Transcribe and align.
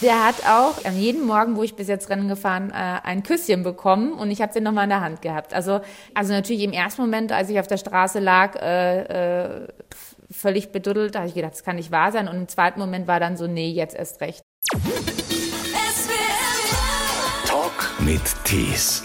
Der 0.00 0.24
hat 0.24 0.36
auch 0.46 0.84
an 0.84 0.96
jedem 0.96 1.26
Morgen, 1.26 1.56
wo 1.56 1.62
ich 1.62 1.74
bis 1.74 1.88
jetzt 1.88 2.08
Rennen 2.08 2.28
gefahren, 2.28 2.70
äh, 2.70 2.74
ein 3.02 3.24
Küsschen 3.24 3.64
bekommen 3.64 4.12
und 4.12 4.30
ich 4.30 4.40
habe 4.40 4.52
den 4.52 4.62
nochmal 4.62 4.84
in 4.84 4.90
der 4.90 5.00
Hand 5.00 5.22
gehabt. 5.22 5.52
Also, 5.52 5.80
also 6.14 6.32
natürlich 6.32 6.62
im 6.62 6.72
ersten 6.72 7.02
Moment, 7.02 7.32
als 7.32 7.50
ich 7.50 7.58
auf 7.58 7.66
der 7.66 7.78
Straße 7.78 8.20
lag, 8.20 8.54
äh, 8.56 9.64
äh, 9.64 9.68
völlig 10.30 10.70
beduddelt, 10.70 11.14
da 11.14 11.20
habe 11.20 11.28
ich 11.28 11.34
gedacht, 11.34 11.54
das 11.54 11.64
kann 11.64 11.76
nicht 11.76 11.90
wahr 11.90 12.12
sein. 12.12 12.28
Und 12.28 12.36
im 12.36 12.48
zweiten 12.48 12.78
Moment 12.78 13.08
war 13.08 13.18
dann 13.18 13.36
so, 13.36 13.48
nee, 13.48 13.70
jetzt 13.70 13.96
erst 13.96 14.20
recht. 14.20 14.42
Talk 17.46 17.90
mit 18.00 18.22
Tees. 18.44 19.02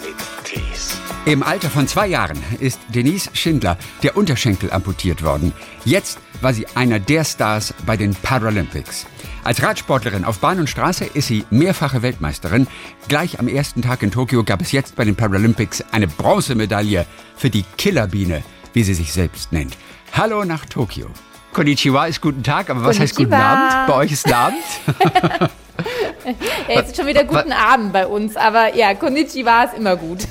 Im 1.25 1.41
Alter 1.41 1.69
von 1.69 1.87
zwei 1.87 2.07
Jahren 2.07 2.37
ist 2.59 2.81
Denise 2.89 3.29
Schindler 3.31 3.77
der 4.03 4.17
Unterschenkel 4.17 4.71
amputiert 4.73 5.23
worden. 5.23 5.53
Jetzt 5.85 6.19
war 6.41 6.53
sie 6.53 6.67
einer 6.75 6.99
der 6.99 7.23
Stars 7.23 7.73
bei 7.85 7.95
den 7.95 8.13
Paralympics. 8.13 9.05
Als 9.43 9.61
Radsportlerin 9.61 10.23
auf 10.23 10.39
Bahn 10.39 10.59
und 10.59 10.69
Straße 10.69 11.05
ist 11.05 11.27
sie 11.27 11.45
mehrfache 11.49 12.01
Weltmeisterin. 12.01 12.67
Gleich 13.09 13.39
am 13.39 13.47
ersten 13.47 13.81
Tag 13.81 14.01
in 14.01 14.11
Tokio 14.11 14.43
gab 14.43 14.61
es 14.61 14.71
jetzt 14.71 14.95
bei 14.95 15.03
den 15.03 15.15
Paralympics 15.15 15.83
eine 15.91 16.07
Bronzemedaille 16.07 17.05
für 17.35 17.49
die 17.49 17.65
Killerbiene, 17.77 18.41
wie 18.71 18.83
sie 18.83 18.93
sich 18.93 19.11
selbst 19.11 19.51
nennt. 19.51 19.75
Hallo 20.13 20.45
nach 20.45 20.65
Tokio. 20.65 21.07
Konnichiwa 21.51 22.05
ist 22.05 22.21
guten 22.21 22.41
Tag, 22.41 22.69
aber 22.69 22.85
was 22.85 22.99
heißt 22.99 23.15
guten 23.15 23.33
Abend? 23.33 23.87
Bei 23.87 23.95
euch 23.95 24.11
ist 24.11 24.25
ein 24.27 24.33
Abend? 24.33 24.63
ja, 26.69 26.75
jetzt 26.75 26.91
ist 26.91 26.97
schon 26.97 27.07
wieder 27.07 27.25
guten 27.25 27.51
Abend 27.51 27.91
bei 27.91 28.07
uns, 28.07 28.37
aber 28.37 28.75
ja, 28.75 28.93
Konnichiwa 28.95 29.63
ist 29.63 29.75
immer 29.75 29.97
gut. 29.97 30.27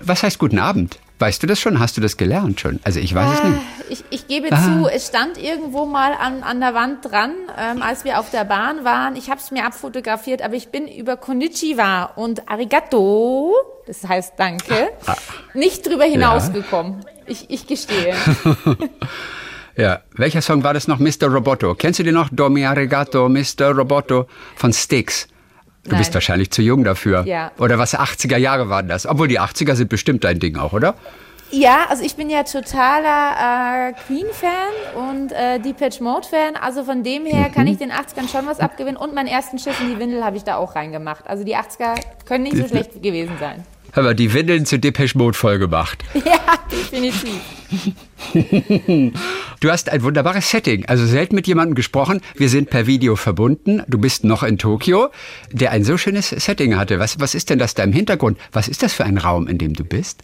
was 0.00 0.22
heißt 0.22 0.38
guten 0.38 0.58
Abend? 0.58 0.98
Weißt 1.22 1.40
du 1.40 1.46
das 1.46 1.60
schon? 1.60 1.78
Hast 1.78 1.96
du 1.96 2.00
das 2.00 2.16
gelernt 2.16 2.58
schon? 2.58 2.80
Also 2.82 2.98
ich 2.98 3.14
weiß 3.14 3.28
ah, 3.28 3.34
es 3.34 3.44
nicht. 3.44 3.60
Ich, 3.90 4.04
ich 4.10 4.26
gebe 4.26 4.48
ah. 4.50 4.60
zu, 4.60 4.88
es 4.92 5.06
stand 5.06 5.38
irgendwo 5.38 5.86
mal 5.86 6.14
an, 6.14 6.42
an 6.42 6.58
der 6.58 6.74
Wand 6.74 7.04
dran, 7.04 7.30
ähm, 7.56 7.80
als 7.80 8.04
wir 8.04 8.18
auf 8.18 8.30
der 8.30 8.42
Bahn 8.44 8.82
waren. 8.82 9.14
Ich 9.14 9.30
habe 9.30 9.38
es 9.38 9.52
mir 9.52 9.64
abfotografiert, 9.64 10.42
aber 10.42 10.54
ich 10.54 10.70
bin 10.70 10.88
über 10.88 11.16
Konnichiwa 11.16 12.06
und 12.16 12.50
Arigato, 12.50 13.54
das 13.86 14.02
heißt 14.08 14.32
Danke, 14.36 14.88
ah. 15.06 15.14
nicht 15.54 15.86
drüber 15.86 16.06
hinausgekommen. 16.06 17.02
Ja. 17.02 17.22
Ich, 17.26 17.48
ich 17.50 17.68
gestehe. 17.68 18.16
ja, 19.76 20.00
welcher 20.16 20.42
Song 20.42 20.64
war 20.64 20.74
das 20.74 20.88
noch? 20.88 20.98
Mr. 20.98 21.28
Roboto. 21.28 21.76
Kennst 21.76 22.00
du 22.00 22.02
den 22.02 22.14
noch? 22.14 22.30
Domi 22.32 22.66
Arigato, 22.66 23.28
Mr. 23.28 23.70
Roboto 23.76 24.26
von 24.56 24.72
Styx. 24.72 25.28
Du 25.84 25.90
Nein. 25.90 25.98
bist 25.98 26.14
wahrscheinlich 26.14 26.50
zu 26.50 26.62
jung 26.62 26.84
dafür. 26.84 27.24
Ja. 27.26 27.50
Oder 27.58 27.78
was, 27.78 27.96
80er 27.98 28.36
Jahre 28.36 28.68
waren 28.68 28.86
das? 28.88 29.06
Obwohl 29.06 29.26
die 29.26 29.40
80er 29.40 29.74
sind 29.74 29.88
bestimmt 29.88 30.22
dein 30.22 30.38
Ding 30.38 30.56
auch, 30.56 30.72
oder? 30.72 30.94
Ja, 31.50 31.86
also 31.90 32.02
ich 32.02 32.14
bin 32.14 32.30
ja 32.30 32.44
totaler 32.44 33.90
äh, 33.90 33.92
Queen-Fan 34.06 35.10
und 35.10 35.32
äh, 35.32 35.58
Depeche 35.58 36.02
Mode-Fan. 36.02 36.56
Also 36.56 36.84
von 36.84 37.02
dem 37.02 37.26
her 37.26 37.48
mhm. 37.48 37.52
kann 37.52 37.66
ich 37.66 37.76
den 37.76 37.92
80ern 37.92 38.30
schon 38.30 38.46
was 38.46 38.58
abgewinnen. 38.58 38.96
Und 38.96 39.14
meinen 39.14 39.26
ersten 39.26 39.58
Schiff 39.58 39.78
in 39.80 39.90
die 39.90 39.98
Windel 39.98 40.24
habe 40.24 40.36
ich 40.36 40.44
da 40.44 40.56
auch 40.56 40.76
reingemacht. 40.76 41.26
Also 41.26 41.44
die 41.44 41.56
80er 41.56 41.96
können 42.24 42.44
nicht 42.44 42.56
so 42.56 42.66
schlecht 42.68 43.02
gewesen 43.02 43.36
sein. 43.38 43.64
Haben 43.92 44.06
wir 44.06 44.14
die 44.14 44.32
Windeln 44.32 44.64
zu 44.64 44.78
Depeche 44.78 45.18
Mode 45.18 45.36
voll 45.36 45.58
gemacht. 45.58 46.02
Ja, 46.24 46.38
definitiv. 46.70 47.40
du 49.60 49.70
hast 49.70 49.90
ein 49.90 50.02
wunderbares 50.02 50.50
Setting. 50.50 50.86
Also 50.86 51.06
selten 51.06 51.34
mit 51.34 51.46
jemandem 51.46 51.74
gesprochen. 51.74 52.20
Wir 52.34 52.48
sind 52.48 52.70
per 52.70 52.86
Video 52.86 53.16
verbunden. 53.16 53.82
Du 53.88 53.98
bist 53.98 54.24
noch 54.24 54.42
in 54.42 54.58
Tokio, 54.58 55.08
der 55.50 55.72
ein 55.72 55.84
so 55.84 55.96
schönes 55.98 56.30
Setting 56.30 56.76
hatte. 56.76 56.98
Was, 56.98 57.20
was 57.20 57.34
ist 57.34 57.50
denn 57.50 57.58
das 57.58 57.74
da 57.74 57.82
im 57.82 57.92
Hintergrund? 57.92 58.38
Was 58.52 58.68
ist 58.68 58.82
das 58.82 58.92
für 58.92 59.04
ein 59.04 59.18
Raum, 59.18 59.46
in 59.48 59.58
dem 59.58 59.74
du 59.74 59.84
bist? 59.84 60.22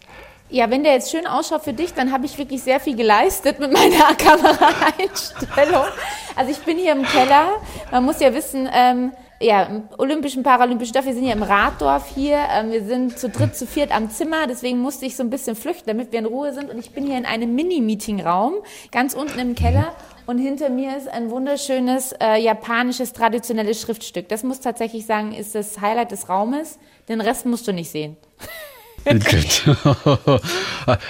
Ja, 0.49 0.69
wenn 0.71 0.83
der 0.83 0.93
jetzt 0.93 1.11
schön 1.11 1.27
ausschaut 1.27 1.63
für 1.63 1.73
dich, 1.73 1.93
dann 1.93 2.11
habe 2.11 2.25
ich 2.25 2.37
wirklich 2.39 2.63
sehr 2.63 2.79
viel 2.79 2.95
geleistet 2.95 3.59
mit 3.59 3.71
meiner 3.71 4.15
Kameraeinstellung. 4.17 5.85
Also 6.35 6.51
ich 6.51 6.57
bin 6.59 6.77
hier 6.77 6.93
im 6.93 7.03
Keller. 7.03 7.49
Man 7.91 8.03
muss 8.03 8.19
ja 8.19 8.33
wissen, 8.33 8.67
ähm, 8.73 9.11
ja, 9.41 9.63
im 9.63 9.83
Olympischen, 9.97 10.43
Paralympischen 10.43 10.93
Dorf. 10.93 11.05
Wir 11.05 11.13
sind 11.13 11.25
ja 11.25 11.33
im 11.33 11.43
Raddorf 11.43 12.13
hier. 12.13 12.37
Ähm, 12.51 12.71
wir 12.71 12.83
sind 12.83 13.17
zu 13.17 13.29
dritt, 13.29 13.55
zu 13.55 13.65
viert 13.65 13.95
am 13.95 14.09
Zimmer. 14.09 14.47
Deswegen 14.47 14.79
musste 14.79 15.05
ich 15.05 15.15
so 15.15 15.23
ein 15.23 15.29
bisschen 15.29 15.55
flüchten, 15.55 15.85
damit 15.87 16.11
wir 16.11 16.19
in 16.19 16.25
Ruhe 16.25 16.53
sind. 16.53 16.69
Und 16.69 16.77
ich 16.79 16.91
bin 16.91 17.05
hier 17.05 17.17
in 17.17 17.25
einem 17.25 17.55
Mini-Meeting-Raum, 17.55 18.55
ganz 18.91 19.13
unten 19.13 19.39
im 19.39 19.55
Keller. 19.55 19.95
Und 20.25 20.39
hinter 20.39 20.69
mir 20.69 20.97
ist 20.97 21.07
ein 21.07 21.29
wunderschönes 21.29 22.13
äh, 22.21 22.41
japanisches 22.41 23.13
traditionelles 23.13 23.81
Schriftstück. 23.81 24.27
Das 24.27 24.43
muss 24.43 24.59
tatsächlich 24.59 25.05
sagen, 25.05 25.33
ist 25.33 25.55
das 25.55 25.79
Highlight 25.79 26.11
des 26.11 26.27
Raumes. 26.27 26.77
Den 27.07 27.21
Rest 27.21 27.45
musst 27.45 27.65
du 27.67 27.71
nicht 27.71 27.89
sehen. 27.89 28.17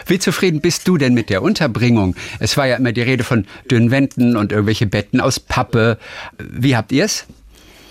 Wie 0.05 0.19
zufrieden 0.19 0.61
bist 0.61 0.87
du 0.87 0.97
denn 0.97 1.15
mit 1.15 1.31
der 1.31 1.41
Unterbringung? 1.41 2.15
Es 2.39 2.55
war 2.55 2.67
ja 2.67 2.75
immer 2.75 2.91
die 2.91 3.01
Rede 3.01 3.23
von 3.23 3.47
dünnen 3.69 3.89
Wänden 3.89 4.37
und 4.37 4.51
irgendwelche 4.51 4.85
Betten 4.85 5.19
aus 5.19 5.39
Pappe. 5.39 5.97
Wie 6.37 6.75
habt 6.77 6.91
ihr 6.91 7.05
es? 7.05 7.25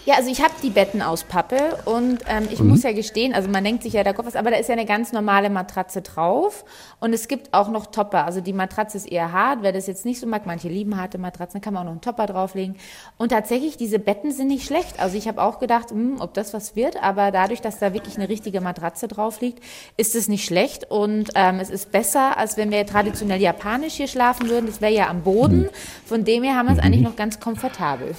Ja, 0.08 0.14
also 0.14 0.30
ich 0.30 0.40
habe 0.42 0.54
die 0.62 0.70
Betten 0.70 1.02
aus 1.02 1.22
Pappe 1.22 1.80
und 1.84 2.20
ähm, 2.28 2.48
ich 2.50 2.60
mhm. 2.60 2.68
muss 2.68 2.82
ja 2.82 2.92
gestehen, 2.92 3.34
also 3.34 3.50
man 3.50 3.62
denkt 3.62 3.82
sich 3.82 3.92
ja, 3.92 4.02
da 4.04 4.14
kommt 4.14 4.26
was, 4.26 4.36
aber 4.36 4.50
da 4.50 4.56
ist 4.56 4.70
ja 4.70 4.72
eine 4.72 4.86
ganz 4.86 5.12
normale 5.12 5.50
Matratze 5.50 6.00
drauf 6.00 6.64
und 6.98 7.12
es 7.12 7.28
gibt 7.28 7.52
auch 7.52 7.68
noch 7.68 7.84
Topper. 7.84 8.24
Also 8.24 8.40
die 8.40 8.54
Matratze 8.54 8.96
ist 8.96 9.12
eher 9.12 9.32
hart, 9.32 9.58
wer 9.60 9.70
das 9.70 9.86
jetzt 9.86 10.06
nicht 10.06 10.18
so 10.18 10.26
mag, 10.26 10.46
manche 10.46 10.68
lieben 10.68 10.96
harte 10.96 11.18
Matratzen, 11.18 11.60
kann 11.60 11.74
man 11.74 11.82
auch 11.82 11.84
noch 11.84 11.92
einen 11.92 12.00
Topper 12.00 12.24
drauflegen. 12.24 12.76
Und 13.18 13.32
tatsächlich, 13.32 13.76
diese 13.76 13.98
Betten 13.98 14.32
sind 14.32 14.48
nicht 14.48 14.64
schlecht. 14.64 14.98
Also 14.98 15.18
ich 15.18 15.28
habe 15.28 15.42
auch 15.42 15.58
gedacht, 15.58 15.90
mh, 15.90 16.14
hm, 16.14 16.20
ob 16.22 16.32
das 16.32 16.54
was 16.54 16.74
wird, 16.74 16.96
aber 17.02 17.30
dadurch, 17.30 17.60
dass 17.60 17.78
da 17.78 17.92
wirklich 17.92 18.16
eine 18.16 18.30
richtige 18.30 18.62
Matratze 18.62 19.08
drauf 19.08 19.42
liegt, 19.42 19.62
ist 19.98 20.14
es 20.14 20.26
nicht 20.26 20.46
schlecht 20.46 20.90
und 20.90 21.32
ähm, 21.34 21.60
es 21.60 21.68
ist 21.68 21.92
besser, 21.92 22.38
als 22.38 22.56
wenn 22.56 22.70
wir 22.70 22.86
traditionell 22.86 23.42
japanisch 23.42 23.96
hier 23.96 24.08
schlafen 24.08 24.48
würden. 24.48 24.68
Das 24.68 24.80
wäre 24.80 24.90
ja 24.90 25.08
am 25.08 25.20
Boden. 25.20 25.64
Mhm. 25.64 25.70
Von 26.06 26.24
dem 26.24 26.44
her 26.44 26.56
haben 26.56 26.68
wir 26.68 26.72
es 26.72 26.78
eigentlich 26.78 27.02
noch 27.02 27.16
ganz 27.16 27.40
komfortabel. 27.40 28.16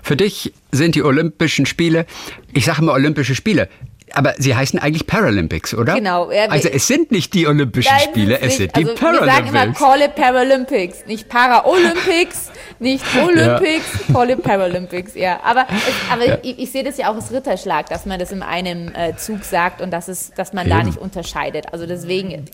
Für 0.02 0.16
dich 0.16 0.52
sind 0.72 0.94
die 0.94 1.02
Olympischen 1.02 1.66
Spiele, 1.66 2.06
ich 2.52 2.64
sage 2.64 2.82
immer 2.82 2.92
Olympische 2.92 3.34
Spiele, 3.34 3.68
aber 4.14 4.34
sie 4.38 4.54
heißen 4.54 4.78
eigentlich 4.78 5.06
Paralympics, 5.06 5.74
oder? 5.74 5.94
Genau. 5.94 6.30
Ja, 6.30 6.46
also 6.46 6.68
es 6.68 6.86
sind 6.86 7.10
nicht 7.10 7.34
die 7.34 7.46
Olympischen 7.46 7.92
Nein, 7.92 8.08
Spiele, 8.08 8.40
es 8.40 8.56
sind 8.56 8.74
die 8.76 8.84
also 8.86 8.94
Paralympics. 8.94 9.26
Wir 9.26 9.52
sagen 9.52 9.68
immer 9.68 9.74
call 9.74 10.02
it 10.02 10.14
Paralympics, 10.14 11.06
nicht 11.06 11.28
Paralympics, 11.28 12.50
nicht 12.78 13.04
Olympics, 13.16 13.86
ja. 14.08 14.14
call 14.14 14.30
it 14.30 14.42
Paralympics, 14.42 15.14
ja. 15.14 15.40
Aber, 15.42 15.66
es, 15.68 16.12
aber 16.12 16.26
ja. 16.26 16.38
ich, 16.42 16.58
ich, 16.58 16.70
sehe 16.70 16.84
das 16.84 16.96
ja 16.98 17.10
auch 17.10 17.16
als 17.16 17.32
Ritterschlag, 17.32 17.88
dass 17.88 18.06
man 18.06 18.18
das 18.18 18.32
in 18.32 18.42
einem 18.42 18.94
äh, 18.94 19.16
Zug 19.16 19.44
sagt 19.44 19.80
und 19.80 19.90
dass, 19.90 20.08
es, 20.08 20.32
dass 20.34 20.52
man 20.52 20.66
Eben. 20.66 20.76
da 20.76 20.84
nicht 20.84 20.98
unterscheidet. 20.98 21.72
Also 21.72 21.86
deswegen, 21.86 22.46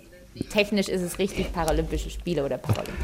technisch 0.50 0.88
ist 0.88 1.02
es 1.02 1.18
richtig 1.18 1.52
Paralympische 1.52 2.10
Spiele 2.10 2.44
oder 2.44 2.58
Paralympics. 2.58 2.98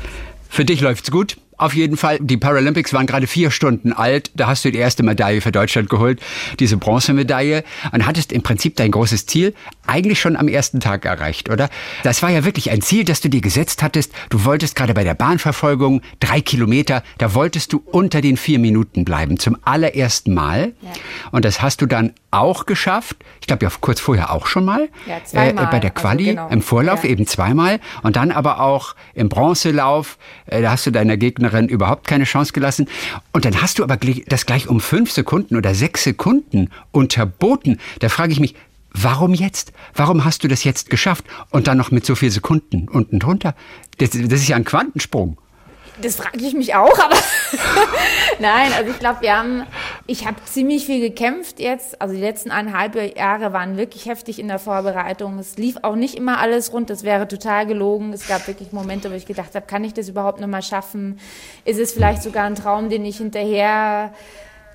Für 0.49 0.65
dich 0.65 0.81
läuft's 0.81 1.11
gut? 1.11 1.37
Auf 1.61 1.75
jeden 1.75 1.99
Fall, 1.99 2.19
die 2.23 2.39
Paralympics 2.39 2.95
waren 2.95 3.05
gerade 3.05 3.27
vier 3.27 3.51
Stunden 3.51 3.93
alt. 3.93 4.31
Da 4.35 4.47
hast 4.47 4.65
du 4.65 4.73
die 4.73 4.79
erste 4.79 5.03
Medaille 5.03 5.43
für 5.43 5.53
Deutschland 5.53 5.91
geholt, 5.91 6.19
diese 6.59 6.79
Bronzemedaille. 6.79 7.65
Und 7.93 8.07
hattest 8.07 8.33
im 8.33 8.41
Prinzip 8.43 8.77
dein 8.77 8.91
großes 8.91 9.27
Ziel 9.27 9.53
eigentlich 9.87 10.19
schon 10.19 10.37
am 10.37 10.49
ersten 10.49 10.81
Tag 10.81 11.05
erreicht, 11.05 11.51
oder? 11.51 11.69
Das 12.03 12.23
war 12.23 12.31
ja 12.31 12.47
wirklich 12.47 12.71
ein 12.71 12.81
Ziel, 12.81 13.05
das 13.05 13.21
du 13.21 13.29
dir 13.29 13.43
gesetzt 13.43 13.83
hattest. 13.83 14.13
Du 14.31 14.47
wolltest 14.47 14.75
gerade 14.75 14.95
bei 14.95 15.05
der 15.05 15.13
Bahnverfolgung 15.13 16.01
drei 16.19 16.41
Kilometer, 16.41 17.03
da 17.19 17.35
wolltest 17.35 17.75
du 17.75 17.83
unter 17.85 18.23
den 18.23 18.39
vier 18.39 18.59
Minuten 18.59 19.05
bleiben, 19.05 19.39
zum 19.39 19.59
allerersten 19.63 20.33
Mal. 20.33 20.73
Ja. 20.81 20.91
Und 21.31 21.45
das 21.45 21.61
hast 21.61 21.83
du 21.83 21.87
dann 21.87 22.15
auch 22.31 22.67
geschafft. 22.67 23.17
Ich 23.41 23.47
glaube 23.47 23.67
ja 23.67 23.73
kurz 23.81 24.01
vorher 24.01 24.33
auch 24.33 24.47
schon 24.47 24.65
mal. 24.65 24.89
Ja, 25.07 25.23
zweimal. 25.25 25.65
Äh, 25.65 25.69
bei 25.71 25.81
der 25.81 25.91
also 25.91 26.01
Quali, 26.01 26.29
also 26.29 26.37
genau. 26.37 26.49
im 26.49 26.63
Vorlauf 26.63 27.05
ja. 27.05 27.11
eben 27.11 27.27
zweimal. 27.27 27.81
Und 28.03 28.17
dann 28.17 28.31
aber 28.31 28.61
auch 28.61 28.95
im 29.15 29.29
Bronzelauf, 29.29 30.17
äh, 30.47 30.63
da 30.63 30.71
hast 30.71 30.87
du 30.87 30.91
deiner 30.91 31.17
Gegner 31.17 31.50
Gegnerin 31.51 31.69
überhaupt 31.69 32.07
keine 32.07 32.25
Chance 32.25 32.53
gelassen. 32.53 32.89
Und 33.33 33.45
dann 33.45 33.61
hast 33.61 33.79
du 33.79 33.85
aber 33.85 33.97
das 33.97 34.47
gleich 34.47 34.69
um 34.69 34.81
fünf 34.81 35.11
Sekunden 35.11 35.57
oder 35.57 35.75
sechs 35.75 36.05
Sekunden 36.05 36.71
unterboten. 36.93 37.79
Da 37.99 38.09
frage 38.09 38.33
ich 38.33 38.41
mich, 38.41 38.55
Warum 38.93 39.35
jetzt? 39.35 39.73
Warum 39.95 40.25
hast 40.25 40.43
du 40.43 40.49
das 40.49 40.65
jetzt 40.65 40.91
geschafft? 40.91 41.25
Und 41.51 41.69
dann 41.69 41.79
noch 41.79 41.93
mit 41.93 42.05
so 42.05 42.17
vielen 42.17 42.33
Sekunden 42.33 42.89
unten 42.89 43.21
drunter? 43.21 43.55
Das, 43.99 44.11
das 44.11 44.41
ist 44.41 44.49
ja 44.49 44.57
ein 44.57 44.65
Quantensprung. 44.65 45.39
Das 46.03 46.17
frage 46.17 46.39
ich 46.39 46.55
mich 46.55 46.75
auch, 46.75 46.99
aber 46.99 47.17
nein, 48.39 48.73
also 48.77 48.91
ich 48.91 48.99
glaube, 48.99 49.21
wir 49.21 49.37
haben, 49.37 49.67
ich 50.07 50.27
habe 50.27 50.37
ziemlich 50.45 50.87
viel 50.87 51.01
gekämpft 51.01 51.61
jetzt. 51.61 52.01
Also 52.01 52.15
die 52.15 52.21
letzten 52.21 52.51
eineinhalb 52.51 53.17
Jahre 53.17 53.53
waren 53.53 53.77
wirklich 53.77 54.07
heftig 54.07 54.39
in 54.39 54.49
der 54.49 54.59
Vorbereitung. 54.59 55.39
Es 55.39 55.57
lief 55.57 55.77
auch 55.83 55.97
nicht 55.97 56.17
immer 56.17 56.39
alles 56.39 56.73
rund, 56.73 56.91
das 56.91 57.03
wäre 57.03 57.29
total 57.29 57.67
gelogen. 57.67 58.13
Es 58.13 58.27
gab 58.27 58.47
wirklich 58.47 58.73
Momente, 58.73 59.11
wo 59.11 59.15
ich 59.15 59.27
gedacht 59.27 59.55
habe, 59.55 59.67
kann 59.67 59.85
ich 59.85 59.95
das 59.95 60.09
überhaupt 60.09 60.41
nochmal 60.41 60.63
schaffen? 60.63 61.21
Ist 61.65 61.79
es 61.79 61.93
vielleicht 61.93 62.23
sogar 62.23 62.45
ein 62.45 62.55
Traum, 62.55 62.89
den 62.89 63.05
ich 63.05 63.19
hinterher 63.19 64.13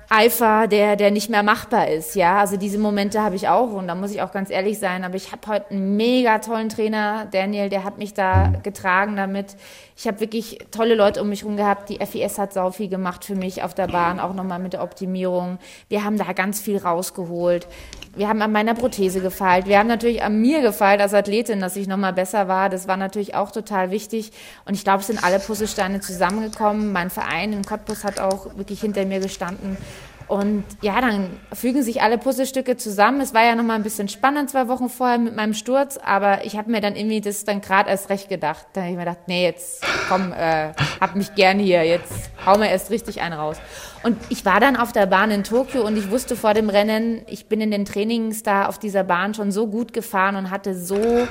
Eifer, 0.08 0.68
der, 0.68 0.94
der 0.94 1.10
nicht 1.10 1.30
mehr 1.30 1.42
machbar 1.42 1.88
ist. 1.88 2.14
Ja, 2.14 2.38
also 2.38 2.56
diese 2.56 2.78
Momente 2.78 3.20
habe 3.20 3.34
ich 3.34 3.48
auch 3.48 3.72
und 3.72 3.88
da 3.88 3.96
muss 3.96 4.12
ich 4.12 4.22
auch 4.22 4.30
ganz 4.30 4.50
ehrlich 4.50 4.78
sein. 4.78 5.02
Aber 5.02 5.16
ich 5.16 5.32
habe 5.32 5.46
heute 5.48 5.70
einen 5.70 5.96
mega 5.96 6.38
tollen 6.38 6.68
Trainer, 6.68 7.26
Daniel, 7.30 7.68
der 7.68 7.82
hat 7.82 7.98
mich 7.98 8.14
da 8.14 8.52
getragen 8.62 9.16
damit. 9.16 9.56
Ich 9.96 10.06
habe 10.06 10.20
wirklich 10.20 10.58
tolle 10.70 10.94
Leute 10.94 11.20
um 11.22 11.28
mich 11.28 11.42
herum 11.42 11.56
gehabt. 11.56 11.88
Die 11.88 11.98
FIS 12.04 12.38
hat 12.38 12.52
sau 12.52 12.70
viel 12.70 12.88
gemacht 12.88 13.24
für 13.24 13.34
mich 13.34 13.64
auf 13.64 13.74
der 13.74 13.88
Bahn, 13.88 14.20
auch 14.20 14.32
nochmal 14.32 14.60
mit 14.60 14.74
der 14.74 14.82
Optimierung. 14.82 15.58
Wir 15.88 16.04
haben 16.04 16.18
da 16.18 16.32
ganz 16.32 16.60
viel 16.60 16.76
rausgeholt. 16.76 17.66
Wir 18.16 18.28
haben 18.28 18.40
an 18.40 18.50
meiner 18.50 18.72
Prothese 18.72 19.20
gefeilt. 19.20 19.66
Wir 19.66 19.78
haben 19.78 19.88
natürlich 19.88 20.22
an 20.22 20.40
mir 20.40 20.62
gefeilt 20.62 21.02
als 21.02 21.12
Athletin, 21.12 21.60
dass 21.60 21.76
ich 21.76 21.86
nochmal 21.86 22.14
besser 22.14 22.48
war. 22.48 22.70
Das 22.70 22.88
war 22.88 22.96
natürlich 22.96 23.34
auch 23.34 23.50
total 23.50 23.90
wichtig. 23.90 24.32
Und 24.64 24.72
ich 24.72 24.84
glaube, 24.84 25.00
es 25.00 25.08
sind 25.08 25.22
alle 25.22 25.38
Puzzlesteine 25.38 26.00
zusammengekommen. 26.00 26.92
Mein 26.92 27.10
Verein 27.10 27.52
in 27.52 27.62
Cottbus 27.62 28.04
hat 28.04 28.18
auch 28.18 28.56
wirklich 28.56 28.80
hinter 28.80 29.04
mir 29.04 29.20
gestanden. 29.20 29.76
Und 30.28 30.64
ja, 30.82 31.00
dann 31.00 31.38
fügen 31.52 31.82
sich 31.84 32.02
alle 32.02 32.18
Puzzlestücke 32.18 32.76
zusammen. 32.76 33.20
Es 33.20 33.32
war 33.32 33.44
ja 33.44 33.54
noch 33.54 33.62
mal 33.62 33.74
ein 33.74 33.84
bisschen 33.84 34.08
spannend 34.08 34.50
zwei 34.50 34.66
Wochen 34.66 34.88
vorher 34.88 35.18
mit 35.18 35.36
meinem 35.36 35.54
Sturz, 35.54 35.98
aber 35.98 36.44
ich 36.44 36.56
habe 36.56 36.70
mir 36.70 36.80
dann 36.80 36.96
irgendwie 36.96 37.20
das 37.20 37.44
dann 37.44 37.60
gerade 37.60 37.90
erst 37.90 38.10
recht 38.10 38.28
gedacht. 38.28 38.66
Da 38.72 38.80
habe 38.80 38.90
ich 38.90 38.96
mir 38.96 39.04
gedacht, 39.04 39.28
nee, 39.28 39.44
jetzt 39.44 39.84
komm, 40.08 40.32
äh, 40.32 40.72
hab 41.00 41.14
mich 41.14 41.34
gern 41.36 41.60
hier, 41.60 41.84
jetzt 41.84 42.30
hau 42.44 42.58
mir 42.58 42.70
erst 42.70 42.90
richtig 42.90 43.20
einen 43.20 43.34
raus. 43.34 43.58
Und 44.02 44.18
ich 44.28 44.44
war 44.44 44.58
dann 44.58 44.76
auf 44.76 44.92
der 44.92 45.06
Bahn 45.06 45.30
in 45.30 45.44
Tokio 45.44 45.86
und 45.86 45.96
ich 45.96 46.10
wusste 46.10 46.34
vor 46.34 46.54
dem 46.54 46.70
Rennen, 46.70 47.22
ich 47.28 47.46
bin 47.46 47.60
in 47.60 47.70
den 47.70 47.84
Trainings 47.84 48.42
da 48.42 48.66
auf 48.66 48.80
dieser 48.80 49.04
Bahn 49.04 49.32
schon 49.32 49.52
so 49.52 49.68
gut 49.68 49.92
gefahren 49.92 50.34
und 50.34 50.50
hatte 50.50 50.74
so 50.74 51.28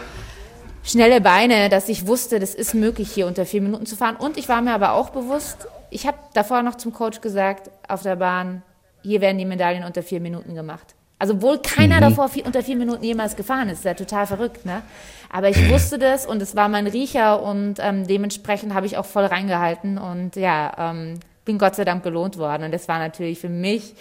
schnelle 0.84 1.20
Beine, 1.20 1.68
dass 1.68 1.90
ich 1.90 2.08
wusste, 2.08 2.40
das 2.40 2.56
ist 2.56 2.74
möglich, 2.74 3.12
hier 3.12 3.28
unter 3.28 3.46
vier 3.46 3.62
Minuten 3.62 3.86
zu 3.86 3.98
fahren. 3.98 4.16
Und 4.16 4.38
ich 4.38 4.48
war 4.48 4.62
mir 4.62 4.74
aber 4.74 4.94
auch 4.94 5.10
bewusst, 5.10 5.68
ich 5.90 6.08
habe 6.08 6.18
davor 6.34 6.62
noch 6.64 6.76
zum 6.76 6.94
Coach 6.94 7.20
gesagt, 7.22 7.72
auf 7.88 8.04
der 8.04 8.16
Bahn, 8.16 8.62
hier 9.06 9.22
werden 9.22 9.38
die 9.38 9.46
Medaillen 9.46 9.84
unter 9.84 10.04
vier 10.04 10.20
Minuten 10.20 10.56
gemacht. 10.56 10.96
Also 11.18 11.42
wohl 11.42 11.60
keiner 11.60 11.98
mhm. 11.98 12.02
davor 12.02 12.30
vier, 12.30 12.46
unter 12.46 12.62
vier 12.62 12.76
Minuten 12.76 13.04
jemals 13.04 13.36
gefahren 13.36 13.70
ist, 13.70 13.80
ist 13.80 13.86
ja 13.86 13.94
total 13.94 14.28
verrückt, 14.28 14.66
ne? 14.66 14.82
Aber 15.30 15.50
ich 15.50 15.70
wusste 15.70 15.98
das 15.98 16.26
und 16.26 16.42
es 16.42 16.56
war 16.56 16.68
mein 16.70 16.88
Riecher 16.88 17.42
und 17.42 17.76
ähm, 17.80 18.06
dementsprechend 18.08 18.74
habe 18.74 18.86
ich 18.86 18.98
auch 18.98 19.06
voll 19.06 19.26
reingehalten 19.26 19.98
und 19.98 20.36
ja, 20.36 20.92
ähm, 20.92 21.20
bin 21.46 21.58
Gott 21.58 21.76
sei 21.76 21.86
Dank 21.86 22.04
belohnt 22.04 22.38
worden 22.38 22.64
und 22.64 22.74
das 22.74 22.88
war 22.88 23.00
natürlich 23.00 23.40
für 23.40 23.50
mich, 23.50 23.94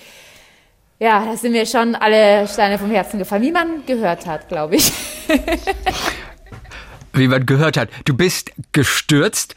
ja, 0.98 1.24
da 1.24 1.36
sind 1.36 1.52
mir 1.52 1.66
schon 1.66 1.94
alle 1.94 2.48
Steine 2.48 2.78
vom 2.78 2.90
Herzen 2.90 3.18
gefallen, 3.18 3.42
wie 3.42 3.52
man 3.52 3.84
gehört 3.86 4.26
hat, 4.26 4.48
glaube 4.48 4.76
ich. 4.76 4.92
wie 7.12 7.28
man 7.28 7.46
gehört 7.46 7.76
hat, 7.76 7.88
du 8.04 8.16
bist 8.16 8.52
gestürzt. 8.72 9.54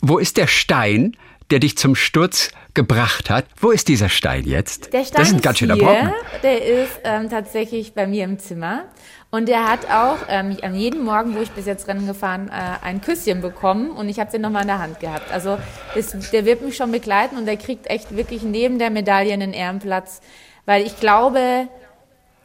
Wo 0.00 0.18
ist 0.18 0.36
der 0.36 0.46
Stein, 0.46 1.16
der 1.50 1.58
dich 1.58 1.76
zum 1.76 1.94
Sturz 1.94 2.50
gebracht 2.76 3.28
hat. 3.28 3.46
Wo 3.60 3.72
ist 3.72 3.88
dieser 3.88 4.08
Stein 4.08 4.44
jetzt? 4.44 4.92
Der 4.92 5.04
Stein 5.04 5.18
das 5.18 5.28
ist 5.28 5.34
ein 5.34 5.40
ganz 5.40 5.58
schöner 5.58 5.76
Brocken. 5.76 6.12
Der 6.44 6.64
ist 6.64 7.00
ähm, 7.02 7.28
tatsächlich 7.28 7.94
bei 7.94 8.06
mir 8.06 8.22
im 8.22 8.38
Zimmer. 8.38 8.84
Und 9.32 9.48
der 9.48 9.68
hat 9.68 9.90
auch 9.90 10.18
ähm, 10.28 10.56
an 10.62 10.76
jedem 10.76 11.04
Morgen, 11.04 11.34
wo 11.34 11.40
ich 11.40 11.50
bis 11.50 11.66
jetzt 11.66 11.88
Rennen 11.88 12.06
gefahren, 12.06 12.48
äh, 12.48 12.84
ein 12.84 13.00
Küsschen 13.00 13.40
bekommen 13.40 13.90
und 13.90 14.08
ich 14.08 14.20
habe 14.20 14.30
den 14.30 14.42
nochmal 14.42 14.62
in 14.62 14.68
der 14.68 14.78
Hand 14.78 15.00
gehabt. 15.00 15.32
Also 15.32 15.58
das, 15.94 16.30
der 16.30 16.44
wird 16.44 16.62
mich 16.62 16.76
schon 16.76 16.92
begleiten 16.92 17.36
und 17.36 17.46
der 17.46 17.56
kriegt 17.56 17.88
echt 17.88 18.16
wirklich 18.16 18.42
neben 18.42 18.78
der 18.78 18.90
Medaille 18.90 19.32
einen 19.32 19.52
Ehrenplatz, 19.52 20.20
weil 20.64 20.86
ich 20.86 21.00
glaube, 21.00 21.68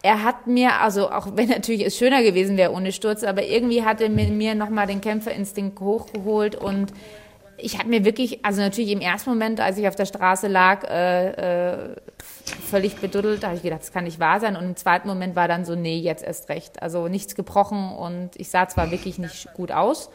er 0.01 0.23
hat 0.23 0.47
mir, 0.47 0.81
also 0.81 1.11
auch 1.11 1.27
wenn 1.35 1.49
natürlich 1.49 1.85
es 1.85 1.97
schöner 1.97 2.23
gewesen 2.23 2.57
wäre 2.57 2.71
ohne 2.71 2.91
Sturz, 2.91 3.23
aber 3.23 3.43
irgendwie 3.43 3.83
hat 3.83 4.01
er 4.01 4.09
mir 4.09 4.55
nochmal 4.55 4.87
den 4.87 5.01
Kämpferinstinkt 5.01 5.79
hochgeholt 5.79 6.55
und 6.55 6.91
ich 7.61 7.77
habe 7.77 7.89
mir 7.89 8.03
wirklich, 8.05 8.43
also 8.43 8.61
natürlich 8.61 8.91
im 8.91 9.01
ersten 9.01 9.29
Moment, 9.29 9.59
als 9.59 9.77
ich 9.77 9.87
auf 9.87 9.95
der 9.95 10.05
Straße 10.05 10.47
lag, 10.47 10.83
äh, 10.83 11.89
äh, 11.91 11.95
völlig 12.69 12.95
beduddelt, 12.97 13.43
da 13.43 13.47
habe 13.47 13.57
ich 13.57 13.63
gedacht, 13.63 13.81
das 13.81 13.91
kann 13.91 14.03
nicht 14.03 14.19
wahr 14.19 14.39
sein. 14.39 14.55
Und 14.55 14.63
im 14.63 14.75
zweiten 14.75 15.07
Moment 15.07 15.35
war 15.35 15.47
dann 15.47 15.65
so, 15.65 15.75
nee, 15.75 15.97
jetzt 15.97 16.23
erst 16.23 16.49
recht. 16.49 16.81
Also 16.81 17.07
nichts 17.07 17.35
gebrochen 17.35 17.91
und 17.91 18.31
ich 18.35 18.49
sah 18.49 18.67
zwar 18.67 18.91
wirklich 18.91 19.19
nicht 19.19 19.53
gut 19.53 19.71
aus. 19.71 20.09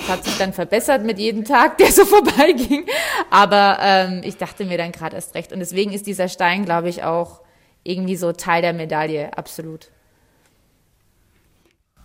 Es 0.00 0.08
hat 0.08 0.24
sich 0.24 0.36
dann 0.36 0.52
verbessert 0.52 1.04
mit 1.04 1.18
jedem 1.18 1.44
Tag, 1.44 1.78
der 1.78 1.90
so 1.90 2.04
vorbeiging. 2.06 2.86
Aber 3.30 3.78
ähm, 3.80 4.20
ich 4.24 4.36
dachte 4.36 4.64
mir 4.64 4.78
dann 4.78 4.92
gerade 4.92 5.16
erst 5.16 5.34
recht. 5.34 5.52
Und 5.52 5.60
deswegen 5.60 5.92
ist 5.92 6.06
dieser 6.06 6.28
Stein, 6.28 6.64
glaube 6.64 6.88
ich, 6.88 7.02
auch 7.02 7.40
irgendwie 7.82 8.16
so 8.16 8.32
Teil 8.32 8.62
der 8.62 8.72
Medaille, 8.72 9.36
absolut. 9.36 9.90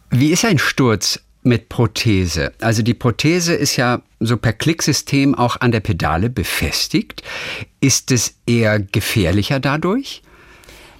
Wie 0.09 0.31
ist 0.31 0.45
ein 0.45 0.59
Sturz 0.59 1.19
mit 1.43 1.69
Prothese. 1.69 2.53
Also 2.61 2.81
die 2.81 2.93
Prothese 2.93 3.53
ist 3.53 3.75
ja 3.75 4.01
so 4.19 4.37
per 4.37 4.53
Klicksystem 4.53 5.35
auch 5.35 5.59
an 5.59 5.71
der 5.71 5.79
Pedale 5.79 6.29
befestigt. 6.29 7.23
Ist 7.79 8.11
es 8.11 8.35
eher 8.45 8.79
gefährlicher 8.79 9.59
dadurch? 9.59 10.21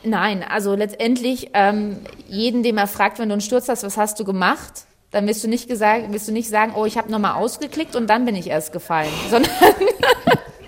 Nein, 0.03 0.43
also 0.43 0.73
letztendlich 0.75 1.49
ähm, 1.53 1.97
jeden, 2.27 2.63
den 2.63 2.75
man 2.75 2.88
fragt, 2.88 3.19
wenn 3.19 3.29
du 3.29 3.33
einen 3.33 3.41
Sturz 3.41 3.69
hast, 3.69 3.83
was 3.83 3.97
hast 3.97 4.19
du 4.19 4.25
gemacht? 4.25 4.85
Dann 5.11 5.27
wirst 5.27 5.43
du 5.43 5.47
nicht 5.47 5.67
gesagt, 5.67 6.11
wirst 6.11 6.27
du 6.27 6.31
nicht 6.31 6.49
sagen, 6.49 6.73
oh, 6.75 6.85
ich 6.85 6.97
habe 6.97 7.11
nochmal 7.11 7.35
ausgeklickt 7.35 7.95
und 7.95 8.09
dann 8.09 8.25
bin 8.25 8.35
ich 8.35 8.47
erst 8.47 8.73
gefallen, 8.73 9.11
sondern 9.29 9.51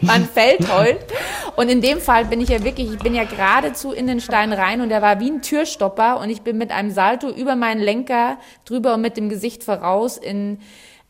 man 0.03 0.25
fällt 0.25 0.71
heult. 0.71 1.05
Und 1.55 1.69
in 1.69 1.81
dem 1.81 2.00
Fall 2.00 2.25
bin 2.25 2.41
ich 2.41 2.50
ja 2.50 2.63
wirklich, 2.63 2.91
ich 2.91 3.00
bin 3.00 3.13
ja 3.13 3.23
geradezu 3.23 3.91
in 3.91 4.07
den 4.07 4.19
Stein 4.19 4.53
rein 4.53 4.81
und 4.81 4.89
der 4.89 5.01
war 5.01 5.19
wie 5.19 5.29
ein 5.29 5.41
Türstopper 5.41 6.19
und 6.19 6.29
ich 6.29 6.41
bin 6.41 6.57
mit 6.57 6.71
einem 6.71 6.91
Salto 6.91 7.29
über 7.29 7.55
meinen 7.55 7.81
Lenker 7.81 8.38
drüber 8.65 8.95
und 8.95 9.01
mit 9.01 9.17
dem 9.17 9.29
Gesicht 9.29 9.63
voraus 9.63 10.17
in, 10.17 10.59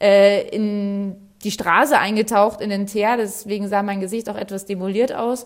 äh, 0.01 0.48
in 0.50 1.16
die 1.44 1.51
Straße 1.51 1.98
eingetaucht, 1.98 2.62
in 2.62 2.69
den 2.69 2.88
Teer. 2.88 3.18
Deswegen 3.18 3.68
sah 3.68 3.84
mein 3.84 4.00
Gesicht 4.00 4.30
auch 4.30 4.38
etwas 4.38 4.66
demoliert 4.66 5.13
aus. 5.13 5.46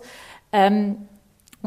Ähm, 0.52 1.08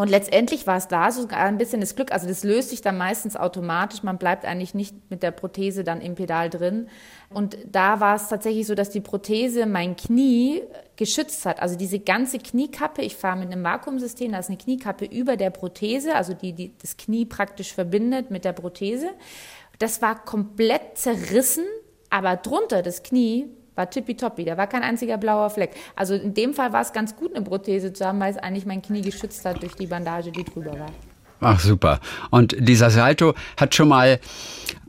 und 0.00 0.08
letztendlich 0.08 0.66
war 0.66 0.78
es 0.78 0.88
da 0.88 1.12
sogar 1.12 1.40
ein 1.40 1.58
bisschen 1.58 1.82
das 1.82 1.94
Glück. 1.94 2.10
Also 2.10 2.26
das 2.26 2.42
löst 2.42 2.70
sich 2.70 2.80
dann 2.80 2.96
meistens 2.96 3.36
automatisch. 3.36 4.02
Man 4.02 4.16
bleibt 4.16 4.46
eigentlich 4.46 4.72
nicht 4.72 4.94
mit 5.10 5.22
der 5.22 5.30
Prothese 5.30 5.84
dann 5.84 6.00
im 6.00 6.14
Pedal 6.14 6.48
drin. 6.48 6.88
Und 7.28 7.58
da 7.70 8.00
war 8.00 8.16
es 8.16 8.28
tatsächlich 8.28 8.66
so, 8.66 8.74
dass 8.74 8.88
die 8.88 9.02
Prothese 9.02 9.66
mein 9.66 9.96
Knie 9.96 10.62
geschützt 10.96 11.44
hat. 11.44 11.60
Also 11.60 11.76
diese 11.76 11.98
ganze 11.98 12.38
Kniekappe, 12.38 13.02
ich 13.02 13.14
fahre 13.14 13.40
mit 13.40 13.52
einem 13.52 13.62
Vakuumsystem, 13.62 14.32
da 14.32 14.38
ist 14.38 14.48
eine 14.48 14.56
Kniekappe 14.56 15.04
über 15.04 15.36
der 15.36 15.50
Prothese, 15.50 16.14
also 16.14 16.32
die, 16.32 16.54
die 16.54 16.72
das 16.78 16.96
Knie 16.96 17.26
praktisch 17.26 17.74
verbindet 17.74 18.30
mit 18.30 18.46
der 18.46 18.54
Prothese. 18.54 19.10
Das 19.80 20.00
war 20.00 20.24
komplett 20.24 20.96
zerrissen, 20.96 21.66
aber 22.08 22.36
drunter 22.36 22.80
das 22.80 23.02
Knie 23.02 23.50
war 23.80 23.90
tippitoppi, 23.90 24.44
da 24.44 24.58
war 24.58 24.66
kein 24.66 24.82
einziger 24.82 25.16
blauer 25.16 25.48
Fleck. 25.48 25.70
Also 25.96 26.14
in 26.14 26.34
dem 26.34 26.52
Fall 26.52 26.72
war 26.72 26.82
es 26.82 26.92
ganz 26.92 27.16
gut, 27.16 27.34
eine 27.34 27.44
Prothese 27.44 27.92
zu 27.94 28.04
haben, 28.04 28.20
weil 28.20 28.30
es 28.30 28.36
eigentlich 28.36 28.66
mein 28.66 28.82
Knie 28.82 29.00
geschützt 29.00 29.44
hat 29.46 29.62
durch 29.62 29.74
die 29.74 29.86
Bandage, 29.86 30.30
die 30.30 30.44
drüber 30.44 30.78
war. 30.78 30.90
Ach 31.40 31.58
super. 31.58 32.00
Und 32.30 32.54
dieser 32.58 32.90
Salto 32.90 33.34
hat 33.56 33.74
schon 33.74 33.88
mal 33.88 34.20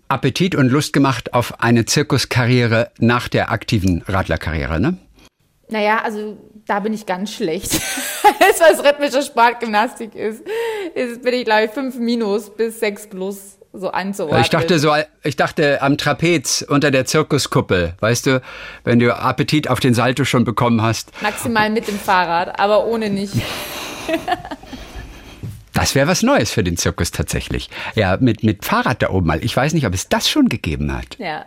Appetit 0.09 0.55
und 0.55 0.67
Lust 0.67 0.91
gemacht 0.91 1.33
auf 1.33 1.61
eine 1.61 1.85
Zirkuskarriere 1.85 2.91
nach 2.99 3.29
der 3.29 3.49
aktiven 3.49 4.03
Radlerkarriere, 4.05 4.81
ne? 4.81 4.97
Naja, 5.69 6.01
also 6.03 6.37
da 6.65 6.81
bin 6.81 6.91
ich 6.91 7.05
ganz 7.05 7.31
schlecht. 7.31 7.71
Alles, 8.41 8.59
was 8.59 8.83
rhythmische 8.83 9.21
Sportgymnastik 9.21 10.13
ist, 10.15 10.43
ist 10.95 11.21
bin 11.21 11.33
ich, 11.33 11.45
glaube 11.45 11.63
ich, 11.65 11.71
5 11.71 11.97
minus 11.97 12.53
bis 12.53 12.81
6 12.81 13.07
plus 13.07 13.57
so 13.73 13.91
anzuordnen. 13.91 14.41
Ich 14.41 14.49
dachte 14.49 14.79
so, 14.79 14.93
ich 15.23 15.35
dachte 15.35 15.81
am 15.81 15.97
Trapez 15.97 16.61
unter 16.67 16.91
der 16.91 17.05
Zirkuskuppel, 17.05 17.93
weißt 17.99 18.25
du, 18.27 18.41
wenn 18.83 18.99
du 18.99 19.15
Appetit 19.15 19.69
auf 19.69 19.79
den 19.79 19.93
Salto 19.93 20.25
schon 20.25 20.43
bekommen 20.43 20.81
hast. 20.81 21.11
Maximal 21.21 21.69
mit 21.69 21.87
dem 21.87 21.97
Fahrrad, 21.97 22.59
aber 22.59 22.85
ohne 22.85 23.09
nicht. 23.09 23.33
Das 25.73 25.95
wäre 25.95 26.07
was 26.07 26.21
Neues 26.21 26.51
für 26.51 26.63
den 26.63 26.75
Zirkus 26.75 27.11
tatsächlich. 27.11 27.69
Ja, 27.95 28.17
mit, 28.19 28.43
mit 28.43 28.65
Fahrrad 28.65 29.01
da 29.01 29.09
oben 29.09 29.27
mal. 29.27 29.43
Ich 29.43 29.55
weiß 29.55 29.73
nicht, 29.73 29.85
ob 29.85 29.93
es 29.93 30.09
das 30.09 30.29
schon 30.29 30.49
gegeben 30.49 30.93
hat. 30.93 31.17
Ja. 31.17 31.45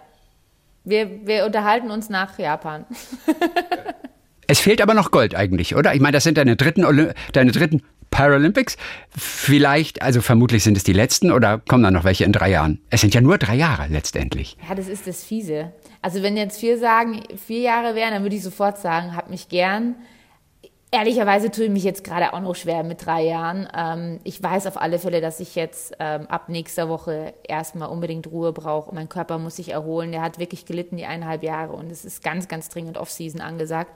Wir, 0.85 1.27
wir 1.27 1.45
unterhalten 1.45 1.91
uns 1.91 2.09
nach 2.09 2.39
Japan. 2.39 2.87
es 4.47 4.61
fehlt 4.61 4.81
aber 4.81 4.95
noch 4.95 5.11
Gold 5.11 5.35
eigentlich, 5.35 5.77
oder? 5.77 5.95
Ich 5.95 6.01
meine, 6.01 6.13
das 6.13 6.25
sind 6.25 6.39
deine 6.39 6.57
dritten, 6.57 7.13
deine 7.33 7.53
dritten 7.53 7.83
Paralympics. 8.15 8.77
Vielleicht, 9.11 10.01
also 10.01 10.23
vermutlich 10.23 10.63
sind 10.63 10.77
es 10.77 10.85
die 10.85 10.93
letzten 10.93 11.33
oder 11.33 11.59
kommen 11.59 11.83
da 11.83 11.91
noch 11.91 12.05
welche 12.05 12.25
in 12.25 12.33
drei 12.33 12.51
Jahren? 12.51 12.81
Es 12.89 13.01
sind 13.01 13.13
ja 13.13 13.21
nur 13.21 13.39
drei 13.39 13.57
Jahre 13.57 13.89
letztendlich. 13.89 14.57
Ja, 14.69 14.77
das 14.77 14.87
ist 14.87 15.09
das 15.09 15.25
Fiese. 15.25 15.73
Also 16.01 16.23
wenn 16.23 16.37
jetzt 16.37 16.61
vier 16.61 16.79
sagen, 16.79 17.25
vier 17.45 17.61
Jahre 17.61 17.97
wären, 17.97 18.13
dann 18.13 18.23
würde 18.23 18.37
ich 18.37 18.43
sofort 18.43 18.79
sagen, 18.79 19.17
hab 19.17 19.31
mich 19.31 19.49
gern. 19.49 19.97
Ehrlicherweise 20.93 21.51
tue 21.51 21.65
ich 21.65 21.71
mich 21.73 21.83
jetzt 21.83 22.05
gerade 22.05 22.33
auch 22.33 22.41
noch 22.41 22.55
schwer 22.55 22.85
mit 22.85 23.05
drei 23.05 23.25
Jahren. 23.25 23.69
Ähm, 23.77 24.21
ich 24.23 24.41
weiß 24.41 24.69
auf 24.69 24.81
alle 24.81 25.01
Fälle, 25.01 25.21
dass 25.21 25.41
ich 25.41 25.57
jetzt 25.57 25.97
ähm, 25.99 26.29
ab 26.29 26.49
nächster 26.49 26.89
Woche 26.89 27.35
erstmal 27.43 27.89
unbedingt 27.89 28.29
Ruhe 28.29 28.53
brauche. 28.53 28.95
Mein 28.95 29.09
Körper 29.09 29.39
muss 29.39 29.57
sich 29.57 29.73
erholen. 29.73 30.13
Der 30.13 30.23
hat 30.23 30.39
wirklich 30.39 30.67
gelitten 30.67 30.97
die 30.97 31.05
eineinhalb 31.05 31.43
Jahre 31.43 31.73
und 31.73 31.91
es 31.91 32.05
ist 32.05 32.23
ganz, 32.23 32.47
ganz 32.47 32.69
dringend 32.69 32.97
Off-Season 32.97 33.41
angesagt. 33.41 33.91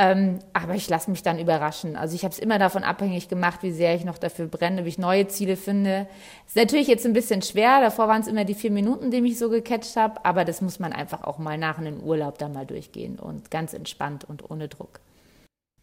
Ähm, 0.00 0.38
aber 0.52 0.76
ich 0.76 0.88
lasse 0.88 1.10
mich 1.10 1.24
dann 1.24 1.40
überraschen. 1.40 1.96
Also 1.96 2.14
ich 2.14 2.22
habe 2.22 2.32
es 2.32 2.38
immer 2.38 2.60
davon 2.60 2.84
abhängig 2.84 3.28
gemacht, 3.28 3.64
wie 3.64 3.72
sehr 3.72 3.96
ich 3.96 4.04
noch 4.04 4.16
dafür 4.16 4.46
brenne, 4.46 4.84
wie 4.84 4.90
ich 4.90 4.98
neue 4.98 5.26
Ziele 5.26 5.56
finde. 5.56 6.06
Ist 6.46 6.54
natürlich 6.54 6.86
jetzt 6.86 7.04
ein 7.04 7.12
bisschen 7.12 7.42
schwer. 7.42 7.80
Davor 7.80 8.06
waren 8.06 8.20
es 8.20 8.28
immer 8.28 8.44
die 8.44 8.54
vier 8.54 8.70
Minuten, 8.70 9.10
die 9.10 9.20
mich 9.20 9.38
so 9.38 9.50
gecatcht 9.50 9.96
habe. 9.96 10.24
Aber 10.24 10.44
das 10.44 10.60
muss 10.60 10.78
man 10.78 10.92
einfach 10.92 11.24
auch 11.24 11.38
mal 11.38 11.58
nach 11.58 11.78
einem 11.78 11.98
Urlaub 11.98 12.38
dann 12.38 12.52
mal 12.52 12.64
durchgehen 12.64 13.18
und 13.18 13.50
ganz 13.50 13.74
entspannt 13.74 14.24
und 14.24 14.48
ohne 14.48 14.68
Druck. 14.68 15.00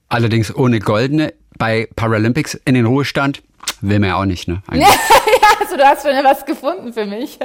Allerdings 0.08 0.56
ohne 0.56 0.80
Goldene 0.80 1.34
bei 1.58 1.90
Paralympics 1.98 2.54
in 2.64 2.76
den 2.76 2.86
Ruhestand 2.86 3.44
will 3.82 4.00
man 4.00 4.10
ja 4.10 4.16
auch 4.16 4.26
nicht, 4.26 4.48
ne? 4.48 4.62
also 5.60 5.78
du 5.78 5.84
hast 5.84 6.04
schon 6.06 6.24
was 6.24 6.46
gefunden 6.46 6.94
für 6.94 7.06
mich. 7.06 7.40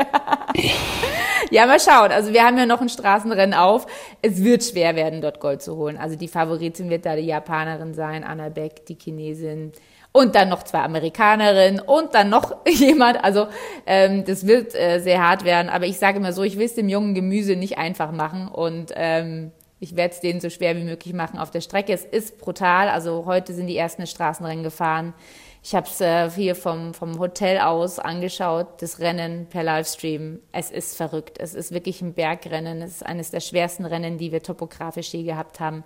ja, 1.51 1.67
mal 1.67 1.81
schauen. 1.81 2.13
Also 2.13 2.33
wir 2.33 2.45
haben 2.45 2.59
ja 2.59 2.67
noch 2.67 2.81
ein 2.81 2.89
Straßenrennen 2.89 3.55
auf. 3.55 3.87
Es 4.23 4.43
wird 4.43 4.65
schwer 4.65 4.97
werden, 4.97 5.21
dort 5.21 5.41
Gold 5.41 5.63
zu 5.63 5.77
holen. 5.77 5.97
Also 5.97 6.17
die 6.17 6.29
Favoritin 6.29 6.91
wird 6.91 7.07
da 7.07 7.17
die 7.17 7.23
Japanerin 7.23 7.95
sein, 7.95 8.25
Anna 8.25 8.49
Beck, 8.49 8.87
die 8.87 8.97
Chinesin 9.01 9.73
und 10.13 10.35
dann 10.35 10.49
noch 10.49 10.65
zwei 10.65 10.81
Amerikanerinnen 10.81 11.81
und 11.81 12.15
dann 12.15 12.31
noch 12.31 12.57
jemand. 12.67 13.23
Also 13.23 13.47
ähm, 13.87 14.25
das 14.25 14.47
wird 14.47 14.75
äh, 14.75 15.01
sehr 15.01 15.23
hart 15.23 15.45
werden. 15.45 15.69
Aber 15.69 15.87
ich 15.87 15.99
sage 15.99 16.19
immer 16.19 16.33
so, 16.33 16.43
ich 16.43 16.59
will 16.59 16.67
es 16.67 16.75
dem 16.75 16.89
jungen 16.89 17.15
Gemüse 17.15 17.57
nicht 17.57 17.79
einfach 17.79 18.13
machen 18.13 18.49
und 18.49 18.93
ähm, 18.97 19.53
ich 19.83 19.97
werde 19.97 20.13
es 20.13 20.21
denen 20.21 20.41
so 20.41 20.51
schwer 20.51 20.77
wie 20.77 20.85
möglich 20.85 21.15
machen 21.15 21.39
auf 21.39 21.51
der 21.51 21.63
Strecke. 21.63 21.93
Es 21.93 22.05
ist 22.05 22.39
brutal. 22.39 22.89
Also 22.89 23.25
heute 23.25 23.55
sind 23.55 23.67
die 23.67 23.79
ersten 23.79 24.07
Straßenrennen 24.07 24.63
gefahren. 24.63 25.15
Ich 25.63 25.75
habe 25.75 25.87
es 25.87 26.01
äh, 26.01 26.31
hier 26.31 26.55
vom, 26.55 26.95
vom 26.95 27.19
Hotel 27.19 27.59
aus 27.59 27.99
angeschaut, 27.99 28.81
das 28.81 28.99
Rennen 28.99 29.47
per 29.47 29.63
Livestream. 29.63 30.41
Es 30.53 30.71
ist 30.71 30.97
verrückt. 30.97 31.39
Es 31.39 31.55
ist 31.55 31.71
wirklich 31.71 32.01
ein 32.01 32.15
Bergrennen. 32.15 32.81
Es 32.81 32.93
ist 32.93 33.07
eines 33.07 33.31
der 33.31 33.41
schwersten 33.41 33.85
Rennen, 33.85 34.17
die 34.17 34.33
wir 34.33 34.43
topografisch 34.43 35.13
je 35.13 35.23
gehabt 35.23 35.61
haben. 35.61 35.85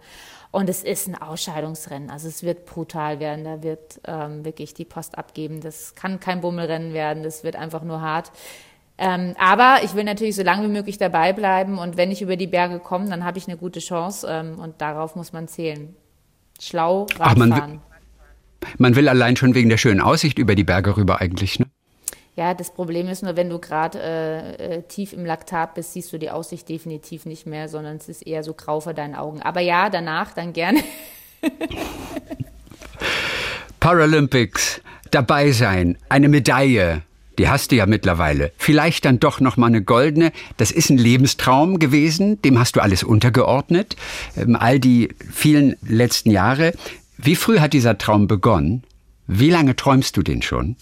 Und 0.52 0.68
es 0.68 0.84
ist 0.84 1.08
ein 1.08 1.20
Ausscheidungsrennen. 1.20 2.08
Also 2.10 2.28
es 2.28 2.44
wird 2.44 2.66
brutal 2.66 3.18
werden. 3.18 3.44
Da 3.44 3.64
wird 3.64 4.00
ähm, 4.06 4.44
wirklich 4.44 4.74
die 4.74 4.84
Post 4.84 5.18
abgeben. 5.18 5.60
Das 5.60 5.96
kann 5.96 6.20
kein 6.20 6.40
Bummelrennen 6.40 6.92
werden. 6.92 7.24
Das 7.24 7.42
wird 7.42 7.56
einfach 7.56 7.82
nur 7.82 8.00
hart. 8.00 8.30
Ähm, 8.96 9.34
aber 9.40 9.78
ich 9.82 9.96
will 9.96 10.04
natürlich 10.04 10.36
so 10.36 10.44
lange 10.44 10.68
wie 10.68 10.72
möglich 10.72 10.98
dabei 10.98 11.32
bleiben. 11.32 11.78
Und 11.78 11.96
wenn 11.96 12.12
ich 12.12 12.22
über 12.22 12.36
die 12.36 12.46
Berge 12.46 12.78
komme, 12.78 13.08
dann 13.08 13.24
habe 13.24 13.38
ich 13.38 13.48
eine 13.48 13.56
gute 13.56 13.80
Chance. 13.80 14.28
Ähm, 14.30 14.60
und 14.60 14.80
darauf 14.80 15.16
muss 15.16 15.32
man 15.32 15.48
zählen. 15.48 15.96
Schlau 16.60 17.08
Radfahren. 17.18 17.52
Ach, 17.52 17.58
man 17.58 17.80
will 18.78 19.08
allein 19.08 19.36
schon 19.36 19.54
wegen 19.54 19.68
der 19.68 19.78
schönen 19.78 20.00
Aussicht 20.00 20.38
über 20.38 20.54
die 20.54 20.64
Berge 20.64 20.96
rüber 20.96 21.20
eigentlich, 21.20 21.58
ne? 21.58 21.66
Ja, 22.36 22.52
das 22.52 22.74
Problem 22.74 23.08
ist 23.08 23.22
nur, 23.22 23.36
wenn 23.36 23.48
du 23.48 23.60
gerade 23.60 24.00
äh, 24.00 24.78
äh, 24.78 24.82
tief 24.82 25.12
im 25.12 25.24
Laktat 25.24 25.74
bist, 25.74 25.92
siehst 25.92 26.12
du 26.12 26.18
die 26.18 26.30
Aussicht 26.30 26.68
definitiv 26.68 27.26
nicht 27.26 27.46
mehr, 27.46 27.68
sondern 27.68 27.96
es 27.96 28.08
ist 28.08 28.26
eher 28.26 28.42
so 28.42 28.54
grau 28.54 28.80
vor 28.80 28.92
deinen 28.92 29.14
Augen. 29.14 29.40
Aber 29.40 29.60
ja, 29.60 29.88
danach 29.88 30.32
dann 30.32 30.52
gerne. 30.52 30.80
Paralympics, 33.78 34.80
dabei 35.12 35.52
sein, 35.52 35.96
eine 36.08 36.28
Medaille, 36.28 37.02
die 37.38 37.48
hast 37.48 37.70
du 37.70 37.76
ja 37.76 37.86
mittlerweile. 37.86 38.52
Vielleicht 38.56 39.04
dann 39.04 39.20
doch 39.20 39.40
noch 39.40 39.56
mal 39.56 39.66
eine 39.66 39.82
goldene. 39.82 40.32
Das 40.56 40.70
ist 40.70 40.90
ein 40.90 40.98
Lebenstraum 40.98 41.78
gewesen, 41.78 42.40
dem 42.42 42.58
hast 42.58 42.76
du 42.76 42.80
alles 42.80 43.02
untergeordnet. 43.02 43.96
Ähm, 44.36 44.56
all 44.56 44.80
die 44.80 45.08
vielen 45.32 45.76
letzten 45.82 46.30
Jahre. 46.30 46.72
Wie 47.24 47.36
früh 47.36 47.58
hat 47.58 47.72
dieser 47.72 47.96
Traum 47.96 48.26
begonnen? 48.26 48.82
Wie 49.26 49.48
lange 49.48 49.74
träumst 49.76 50.14
du 50.18 50.22
den 50.22 50.42
schon? 50.42 50.76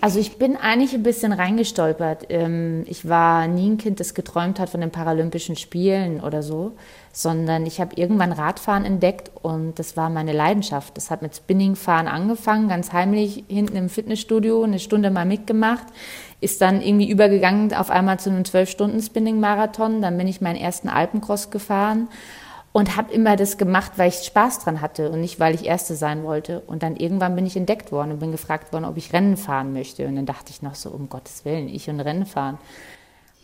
Also 0.00 0.18
ich 0.18 0.38
bin 0.38 0.56
eigentlich 0.56 0.94
ein 0.94 1.02
bisschen 1.02 1.34
reingestolpert. 1.34 2.24
Ähm, 2.30 2.84
ich 2.86 3.06
war 3.06 3.46
nie 3.46 3.68
ein 3.68 3.76
Kind, 3.76 4.00
das 4.00 4.14
geträumt 4.14 4.58
hat 4.58 4.70
von 4.70 4.80
den 4.80 4.90
Paralympischen 4.90 5.56
Spielen 5.56 6.22
oder 6.22 6.42
so, 6.42 6.72
sondern 7.12 7.66
ich 7.66 7.82
habe 7.82 7.96
irgendwann 7.96 8.32
Radfahren 8.32 8.86
entdeckt 8.86 9.30
und 9.42 9.78
das 9.78 9.94
war 9.94 10.08
meine 10.08 10.32
Leidenschaft. 10.32 10.96
Das 10.96 11.10
hat 11.10 11.20
mit 11.20 11.36
Spinningfahren 11.36 12.08
angefangen, 12.08 12.70
ganz 12.70 12.94
heimlich 12.94 13.44
hinten 13.46 13.76
im 13.76 13.90
Fitnessstudio, 13.90 14.62
eine 14.62 14.78
Stunde 14.78 15.10
mal 15.10 15.26
mitgemacht, 15.26 15.84
ist 16.40 16.62
dann 16.62 16.80
irgendwie 16.80 17.10
übergegangen 17.10 17.74
auf 17.74 17.90
einmal 17.90 18.18
zu 18.18 18.30
einem 18.30 18.46
zwölf 18.46 18.70
Stunden 18.70 19.02
Spinning-Marathon. 19.02 20.00
Dann 20.00 20.16
bin 20.16 20.28
ich 20.28 20.40
meinen 20.40 20.56
ersten 20.56 20.88
Alpencross 20.88 21.50
gefahren 21.50 22.08
und 22.72 22.96
habe 22.96 23.12
immer 23.12 23.36
das 23.36 23.58
gemacht, 23.58 23.92
weil 23.96 24.10
ich 24.10 24.22
Spaß 24.22 24.60
dran 24.60 24.80
hatte 24.80 25.10
und 25.10 25.20
nicht, 25.20 25.40
weil 25.40 25.54
ich 25.54 25.66
Erste 25.66 25.96
sein 25.96 26.22
wollte. 26.22 26.60
Und 26.60 26.82
dann 26.82 26.96
irgendwann 26.96 27.34
bin 27.34 27.46
ich 27.46 27.56
entdeckt 27.56 27.90
worden 27.90 28.12
und 28.12 28.20
bin 28.20 28.30
gefragt 28.30 28.72
worden, 28.72 28.84
ob 28.84 28.96
ich 28.96 29.12
Rennen 29.12 29.36
fahren 29.36 29.72
möchte. 29.72 30.06
Und 30.06 30.16
dann 30.16 30.26
dachte 30.26 30.50
ich 30.50 30.62
noch 30.62 30.76
so, 30.76 30.90
um 30.90 31.08
Gottes 31.08 31.44
Willen, 31.44 31.68
ich 31.68 31.90
und 31.90 32.00
Rennen 32.00 32.26
fahren. 32.26 32.58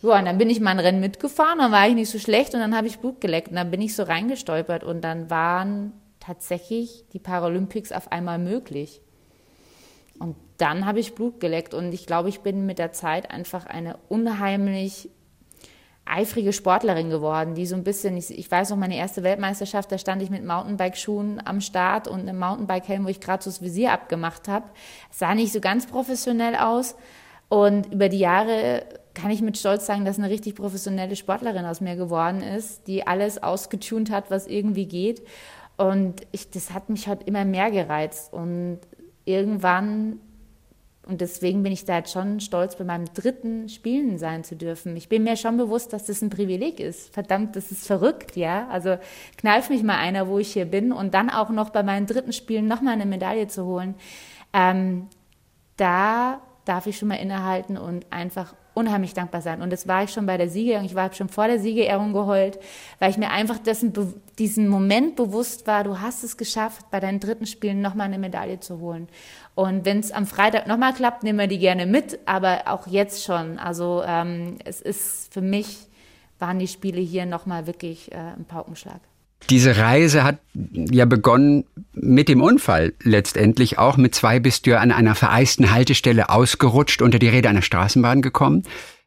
Ja, 0.01 0.19
und 0.19 0.25
dann 0.25 0.37
bin 0.37 0.49
ich 0.49 0.59
mal 0.59 0.71
ein 0.71 0.79
Rennen 0.79 0.99
mitgefahren, 0.99 1.57
dann 1.57 1.71
war 1.71 1.87
ich 1.87 1.95
nicht 1.95 2.11
so 2.11 2.19
schlecht 2.19 2.53
und 2.53 2.59
dann 2.59 2.77
habe 2.77 2.85
ich 2.85 2.99
Blut 2.99 3.19
geleckt 3.19 3.49
und 3.49 3.55
dann 3.55 3.71
bin 3.71 3.81
ich 3.81 3.95
so 3.95 4.03
reingestolpert 4.03 4.83
und 4.83 5.01
dann 5.01 5.31
waren 5.31 5.91
tatsächlich 6.19 7.05
die 7.13 7.19
Paralympics 7.19 7.91
auf 7.91 8.11
einmal 8.11 8.37
möglich. 8.37 9.01
Und 10.19 10.35
dann 10.57 10.85
habe 10.85 10.99
ich 10.99 11.15
Blut 11.15 11.39
geleckt 11.39 11.73
und 11.73 11.93
ich 11.93 12.05
glaube, 12.05 12.29
ich 12.29 12.41
bin 12.41 12.67
mit 12.67 12.79
der 12.79 12.91
Zeit 12.91 13.31
einfach 13.31 13.65
eine 13.65 13.97
unheimlich 14.07 15.09
eifrige 16.09 16.53
Sportlerin 16.53 17.09
geworden, 17.09 17.55
die 17.55 17.65
so 17.65 17.75
ein 17.75 17.83
bisschen, 17.83 18.17
ich, 18.17 18.37
ich, 18.37 18.49
weiß 18.49 18.69
noch, 18.69 18.77
meine 18.77 18.97
erste 18.97 19.23
Weltmeisterschaft, 19.23 19.91
da 19.91 19.97
stand 19.97 20.21
ich 20.21 20.29
mit 20.29 20.45
Mountainbike-Schuhen 20.45 21.41
am 21.45 21.61
Start 21.61 22.07
und 22.07 22.21
einem 22.21 22.39
Mountainbike-Helm, 22.39 23.05
wo 23.05 23.09
ich 23.09 23.19
gerade 23.19 23.43
so 23.43 23.49
das 23.49 23.61
Visier 23.61 23.91
abgemacht 23.91 24.47
habe. 24.47 24.65
Es 25.11 25.19
sah 25.19 25.35
nicht 25.35 25.53
so 25.53 25.59
ganz 25.59 25.85
professionell 25.85 26.55
aus. 26.55 26.95
Und 27.49 27.93
über 27.93 28.09
die 28.09 28.19
Jahre 28.19 28.83
kann 29.13 29.31
ich 29.31 29.41
mit 29.41 29.57
Stolz 29.57 29.85
sagen, 29.85 30.05
dass 30.05 30.19
eine 30.19 30.29
richtig 30.29 30.55
professionelle 30.55 31.15
Sportlerin 31.15 31.65
aus 31.65 31.81
mir 31.81 31.95
geworden 31.95 32.41
ist, 32.41 32.87
die 32.87 33.07
alles 33.07 33.41
ausgetunt 33.41 34.11
hat, 34.11 34.29
was 34.29 34.47
irgendwie 34.47 34.85
geht. 34.85 35.23
Und 35.77 36.21
ich, 36.31 36.49
das 36.49 36.73
hat 36.73 36.89
mich 36.89 37.07
halt 37.07 37.23
immer 37.23 37.45
mehr 37.45 37.71
gereizt. 37.71 38.33
Und 38.33 38.79
irgendwann 39.25 40.19
und 41.07 41.21
deswegen 41.21 41.63
bin 41.63 41.71
ich 41.71 41.85
da 41.85 41.97
jetzt 41.97 42.11
schon 42.11 42.39
stolz, 42.39 42.75
bei 42.75 42.83
meinem 42.83 43.05
dritten 43.13 43.69
Spielen 43.69 44.17
sein 44.17 44.43
zu 44.43 44.55
dürfen. 44.55 44.95
Ich 44.97 45.09
bin 45.09 45.23
mir 45.23 45.37
schon 45.37 45.57
bewusst, 45.57 45.93
dass 45.93 46.05
das 46.05 46.21
ein 46.21 46.29
Privileg 46.29 46.79
ist. 46.79 47.13
Verdammt, 47.13 47.55
das 47.55 47.71
ist 47.71 47.87
verrückt, 47.87 48.35
ja. 48.35 48.67
Also 48.69 48.97
kneif 49.37 49.69
mich 49.69 49.83
mal 49.83 49.97
einer, 49.97 50.27
wo 50.27 50.39
ich 50.39 50.51
hier 50.51 50.65
bin 50.65 50.91
und 50.91 51.13
dann 51.13 51.29
auch 51.29 51.49
noch 51.49 51.69
bei 51.69 51.83
meinen 51.83 52.07
dritten 52.07 52.33
Spielen 52.33 52.67
nochmal 52.67 52.93
eine 52.93 53.05
Medaille 53.05 53.47
zu 53.47 53.65
holen. 53.65 53.95
Ähm, 54.53 55.07
da 55.77 56.41
darf 56.65 56.87
ich 56.87 56.97
schon 56.97 57.07
mal 57.07 57.15
innehalten 57.15 57.77
und 57.77 58.05
einfach 58.11 58.53
unheimlich 58.77 59.13
dankbar 59.13 59.41
sein. 59.41 59.61
Und 59.61 59.73
das 59.73 59.87
war 59.87 60.03
ich 60.03 60.11
schon 60.11 60.25
bei 60.25 60.37
der 60.37 60.49
Siegerehrung. 60.49 60.85
Ich 60.85 60.95
war 60.95 61.11
schon 61.11 61.29
vor 61.29 61.47
der 61.47 61.59
Siegerehrung 61.59 62.13
geheult, 62.13 62.59
weil 62.99 63.09
ich 63.09 63.17
mir 63.17 63.31
einfach 63.31 63.57
dessen, 63.57 63.91
diesen 64.37 64.69
Moment 64.69 65.15
bewusst 65.15 65.67
war, 65.67 65.83
du 65.83 65.99
hast 65.99 66.23
es 66.23 66.37
geschafft, 66.37 66.85
bei 66.91 66.99
deinen 66.99 67.19
dritten 67.19 67.47
Spielen 67.47 67.81
nochmal 67.81 68.05
eine 68.05 68.19
Medaille 68.19 68.59
zu 68.59 68.79
holen. 68.79 69.07
Und 69.55 69.85
wenn 69.85 69.99
es 69.99 70.11
am 70.11 70.27
Freitag 70.27 70.67
nochmal 70.67 70.93
klappt, 70.93 71.23
nehmen 71.23 71.39
wir 71.39 71.47
die 71.47 71.57
gerne 71.57 71.87
mit, 71.87 72.19
aber 72.25 72.67
auch 72.67 72.85
jetzt 72.87 73.23
schon. 73.23 73.57
Also 73.57 74.03
ähm, 74.05 74.59
es 74.63 74.81
ist 74.81 75.33
für 75.33 75.41
mich, 75.41 75.87
waren 76.39 76.59
die 76.59 76.67
Spiele 76.67 77.01
hier 77.01 77.25
nochmal 77.25 77.65
wirklich 77.65 78.11
äh, 78.11 78.17
ein 78.17 78.45
Paukenschlag. 78.45 79.01
Diese 79.49 79.77
Reise 79.77 80.23
hat 80.23 80.39
ja 80.73 81.05
begonnen 81.05 81.65
mit 81.93 82.27
dem 82.27 82.41
Unfall 82.41 82.93
letztendlich 83.01 83.77
auch. 83.77 83.95
Mit 83.95 84.13
zwei 84.13 84.39
bist 84.39 84.67
du 84.67 84.77
an 84.77 84.91
einer 84.91 85.15
vereisten 85.15 85.71
Haltestelle 85.71 86.29
ausgerutscht, 86.29 87.01
unter 87.01 87.19
die 87.19 87.29
Räder 87.29 87.49
einer 87.49 87.61
Straßenbahn 87.61 88.21
gekommen. 88.21 88.63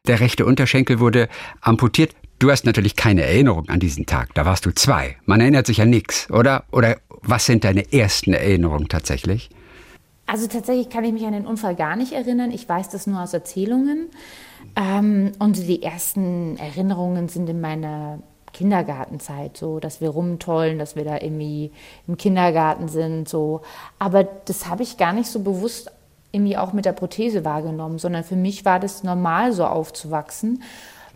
Der 0.07 0.19
rechte 0.19 0.45
Unterschenkel 0.45 0.99
wurde 0.99 1.29
amputiert. 1.61 2.15
Du 2.39 2.49
hast 2.49 2.65
natürlich 2.65 2.95
keine 2.95 3.21
Erinnerung 3.21 3.69
an 3.69 3.79
diesen 3.79 4.07
Tag. 4.07 4.33
Da 4.33 4.45
warst 4.45 4.65
du 4.65 4.73
zwei. 4.73 5.17
Man 5.25 5.41
erinnert 5.41 5.67
sich 5.67 5.79
an 5.79 5.91
nichts, 5.91 6.27
oder? 6.31 6.63
Oder 6.71 6.97
was 7.21 7.45
sind 7.45 7.63
deine 7.63 7.93
ersten 7.93 8.33
Erinnerungen 8.33 8.87
tatsächlich? 8.87 9.51
Also 10.25 10.47
tatsächlich 10.47 10.89
kann 10.89 11.03
ich 11.03 11.13
mich 11.13 11.25
an 11.25 11.33
den 11.33 11.45
Unfall 11.45 11.75
gar 11.75 11.95
nicht 11.95 12.13
erinnern. 12.13 12.51
Ich 12.51 12.67
weiß 12.67 12.89
das 12.89 13.05
nur 13.05 13.21
aus 13.21 13.33
Erzählungen. 13.33 14.09
Ähm, 14.75 15.33
und 15.37 15.67
die 15.67 15.83
ersten 15.83 16.57
Erinnerungen 16.57 17.27
sind 17.27 17.47
in 17.49 17.61
meiner 17.61 18.23
Kindergartenzeit, 18.53 19.57
so 19.57 19.79
dass 19.79 20.01
wir 20.01 20.09
rumtollen, 20.09 20.79
dass 20.79 20.95
wir 20.95 21.05
da 21.05 21.17
irgendwie 21.19 21.71
im 22.07 22.17
Kindergarten 22.17 22.87
sind, 22.87 23.27
so. 23.29 23.61
Aber 23.99 24.23
das 24.23 24.67
habe 24.67 24.83
ich 24.83 24.97
gar 24.97 25.13
nicht 25.13 25.29
so 25.29 25.39
bewusst 25.39 25.91
irgendwie 26.31 26.57
auch 26.57 26.73
mit 26.73 26.85
der 26.85 26.93
Prothese 26.93 27.43
wahrgenommen, 27.45 27.99
sondern 27.99 28.23
für 28.23 28.35
mich 28.35 28.65
war 28.65 28.79
das 28.79 29.03
normal, 29.03 29.51
so 29.53 29.65
aufzuwachsen. 29.65 30.63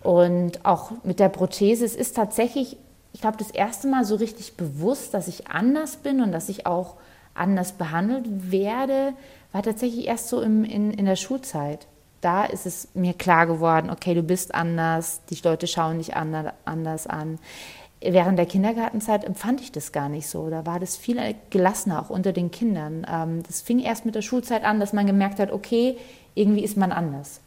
Und 0.03 0.65
auch 0.65 0.91
mit 1.03 1.19
der 1.19 1.29
Prothese, 1.29 1.85
es 1.85 1.95
ist 1.95 2.15
tatsächlich, 2.15 2.77
ich 3.13 3.21
glaube, 3.21 3.37
das 3.37 3.49
erste 3.49 3.87
Mal 3.87 4.05
so 4.05 4.15
richtig 4.15 4.55
bewusst, 4.55 5.13
dass 5.13 5.27
ich 5.27 5.47
anders 5.47 5.97
bin 5.97 6.21
und 6.21 6.31
dass 6.31 6.49
ich 6.49 6.65
auch 6.65 6.95
anders 7.33 7.73
behandelt 7.73 8.51
werde, 8.51 9.13
war 9.51 9.63
tatsächlich 9.63 10.07
erst 10.07 10.29
so 10.29 10.41
im, 10.41 10.63
in, 10.63 10.91
in 10.91 11.05
der 11.05 11.15
Schulzeit. 11.15 11.87
Da 12.25 12.43
ist 12.43 12.65
es 12.65 12.87
mir 12.95 13.13
klar 13.13 13.45
geworden, 13.45 13.91
okay, 13.91 14.15
du 14.15 14.23
bist 14.23 14.55
anders, 14.55 15.21
die 15.29 15.37
Leute 15.43 15.67
schauen 15.67 15.99
dich 15.99 16.15
anders 16.15 17.05
an. 17.05 17.37
Während 18.01 18.39
der 18.39 18.47
Kindergartenzeit 18.47 19.23
empfand 19.23 19.61
ich 19.61 19.71
das 19.71 19.91
gar 19.91 20.09
nicht 20.09 20.27
so. 20.27 20.49
Da 20.49 20.65
war 20.65 20.79
das 20.79 20.97
viel 20.97 21.19
gelassener, 21.51 22.01
auch 22.01 22.09
unter 22.09 22.33
den 22.33 22.49
Kindern. 22.49 23.05
Ähm, 23.07 23.43
das 23.43 23.61
fing 23.61 23.77
erst 23.77 24.07
mit 24.07 24.15
der 24.15 24.23
Schulzeit 24.23 24.63
an, 24.63 24.79
dass 24.79 24.91
man 24.91 25.05
gemerkt 25.05 25.37
hat, 25.37 25.51
okay, 25.51 25.97
irgendwie 26.33 26.63
ist 26.63 26.77
man 26.77 26.91
anders. 26.91 27.41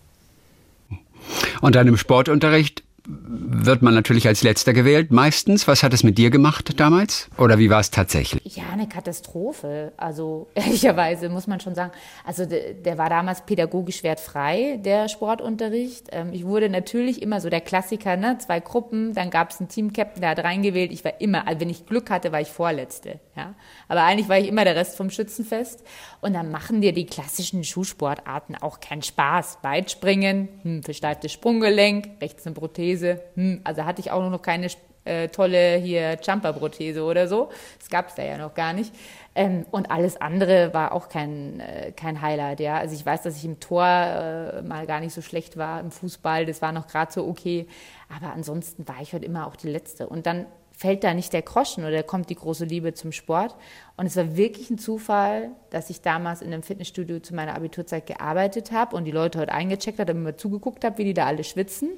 Und 1.61 1.75
dann 1.75 1.89
im 1.89 1.97
Sportunterricht 1.97 2.78
wird 3.11 3.81
man 3.81 3.95
natürlich 3.95 4.27
als 4.27 4.43
letzter 4.43 4.75
gewählt, 4.75 5.11
meistens. 5.11 5.67
Was 5.67 5.83
hat 5.83 5.95
es 5.95 6.05
mit 6.05 6.19
dir 6.19 6.29
gemacht 6.29 6.79
damals? 6.79 7.31
Oder 7.39 7.59
wie 7.59 7.71
war 7.71 7.81
es 7.81 7.91
tatsächlich? 7.91 8.57
Ja, 8.57 8.65
eine 8.71 8.87
Katastrophe. 8.87 9.93
Also 9.97 10.49
ehrlicherweise 10.55 11.31
muss 11.31 11.47
man 11.47 11.59
schon 11.61 11.75
sagen. 11.75 11.93
Also 12.25 12.45
der, 12.45 12.75
der 12.75 12.99
war 12.99 13.09
damals 13.09 13.47
pädagogisch 13.47 14.03
wertfrei, 14.03 14.79
der 14.85 15.09
Sportunterricht. 15.09 16.09
Ähm, 16.13 16.33
ich 16.35 16.45
wurde 16.45 16.69
natürlich 16.69 17.23
immer 17.23 17.41
so 17.41 17.49
der 17.49 17.63
Klassiker, 17.63 18.17
ne? 18.17 18.37
zwei 18.39 18.61
Gruppen, 18.61 19.15
dann 19.15 19.31
gab 19.31 19.51
es 19.51 19.61
einen 19.61 19.71
Teamcaptain, 19.71 20.21
der 20.21 20.31
hat 20.31 20.41
reingewählt. 20.41 20.93
Ich 20.93 21.03
war 21.03 21.19
immer, 21.21 21.47
also 21.49 21.61
wenn 21.61 21.71
ich 21.71 21.87
Glück 21.87 22.11
hatte, 22.11 22.31
war 22.31 22.43
ich 22.43 22.49
Vorletzte. 22.49 23.21
Ja? 23.35 23.55
Aber 23.89 24.03
eigentlich 24.03 24.29
war 24.29 24.39
ich 24.39 24.49
immer 24.49 24.65
der 24.65 24.77
Rest 24.77 24.97
vom 24.97 25.09
Schützenfest. 25.09 25.83
Und 26.21 26.35
dann 26.35 26.51
machen 26.51 26.83
dir 26.83 26.93
die 26.93 27.07
klassischen 27.07 27.65
Schuhsportarten 27.65 28.57
auch 28.57 28.81
keinen 28.81 29.03
Spaß. 29.03 29.59
Weitspringen, 29.63 30.49
hm, 30.63 30.83
versteiftes 30.83 31.33
Sprunggelenk, 31.33 32.11
rechts 32.21 32.45
eine 32.45 32.55
Prothese. 32.55 32.98
Hm, 33.35 33.61
also 33.65 33.85
hatte 33.85 34.01
ich 34.01 34.11
auch 34.11 34.29
noch 34.29 34.43
keine 34.43 34.69
äh, 35.05 35.29
tolle 35.29 35.77
hier 35.77 36.19
Jumper-Prothese 36.23 37.03
oder 37.03 37.27
so. 37.29 37.49
Das 37.79 37.89
gab 37.89 38.09
es 38.09 38.15
da 38.15 38.23
ja 38.23 38.39
noch 38.39 38.55
gar 38.55 38.73
nicht. 38.73 38.95
Ähm, 39.35 39.65
und 39.71 39.91
alles 39.91 40.21
andere 40.21 40.75
war 40.75 40.93
auch 40.93 41.09
kein, 41.09 41.61
äh, 41.61 41.93
kein 41.93 42.21
Highlight. 42.21 42.61
Ja? 42.61 42.79
Also 42.79 42.95
ich 42.95 43.05
weiß, 43.05 43.23
dass 43.23 43.37
ich 43.37 43.45
im 43.45 43.61
Tor 43.61 43.85
äh, 43.85 44.63
mal 44.63 44.87
gar 44.87 45.01
nicht 45.01 45.15
so 45.15 45.23
schlecht 45.23 45.57
war, 45.57 45.81
im 45.81 45.91
Fußball, 45.91 46.45
das 46.47 46.61
war 46.63 46.73
noch 46.73 46.87
gerade 46.87 47.13
so 47.13 47.27
okay. 47.27 47.67
Aber 48.15 48.33
ansonsten 48.33 48.87
war 48.87 49.01
ich 49.01 49.13
halt 49.13 49.25
immer 49.25 49.47
auch 49.47 49.57
die 49.57 49.69
Letzte. 49.69 50.09
Und 50.09 50.27
dann 50.27 50.47
fällt 50.79 51.03
da 51.03 51.13
nicht 51.13 51.33
der 51.33 51.43
Groschen 51.43 51.85
oder 51.85 52.05
kommt 52.05 52.31
die 52.31 52.37
große 52.37 52.65
Liebe 52.65 52.95
zum 52.95 53.11
Sport. 53.11 53.57
Und 53.97 54.07
es 54.07 54.17
war 54.17 54.37
wirklich 54.37 54.71
ein 54.71 54.79
Zufall, 54.79 55.51
dass 55.71 55.91
ich 55.91 56.03
damals 56.03 56.41
in 56.41 56.53
einem 56.53 56.63
Fitnessstudio 56.63 57.19
zu 57.19 57.35
meiner 57.35 57.57
Abiturzeit 57.57 58.07
gearbeitet 58.07 58.71
habe 58.71 58.95
und 58.95 59.05
die 59.05 59.11
Leute 59.11 59.41
heute 59.41 59.53
eingecheckt 59.53 59.99
habe 59.99 60.15
mir 60.15 60.37
zugeguckt 60.37 60.85
habe, 60.85 60.99
wie 60.99 61.05
die 61.05 61.15
da 61.15 61.27
alle 61.27 61.43
schwitzen. 61.43 61.91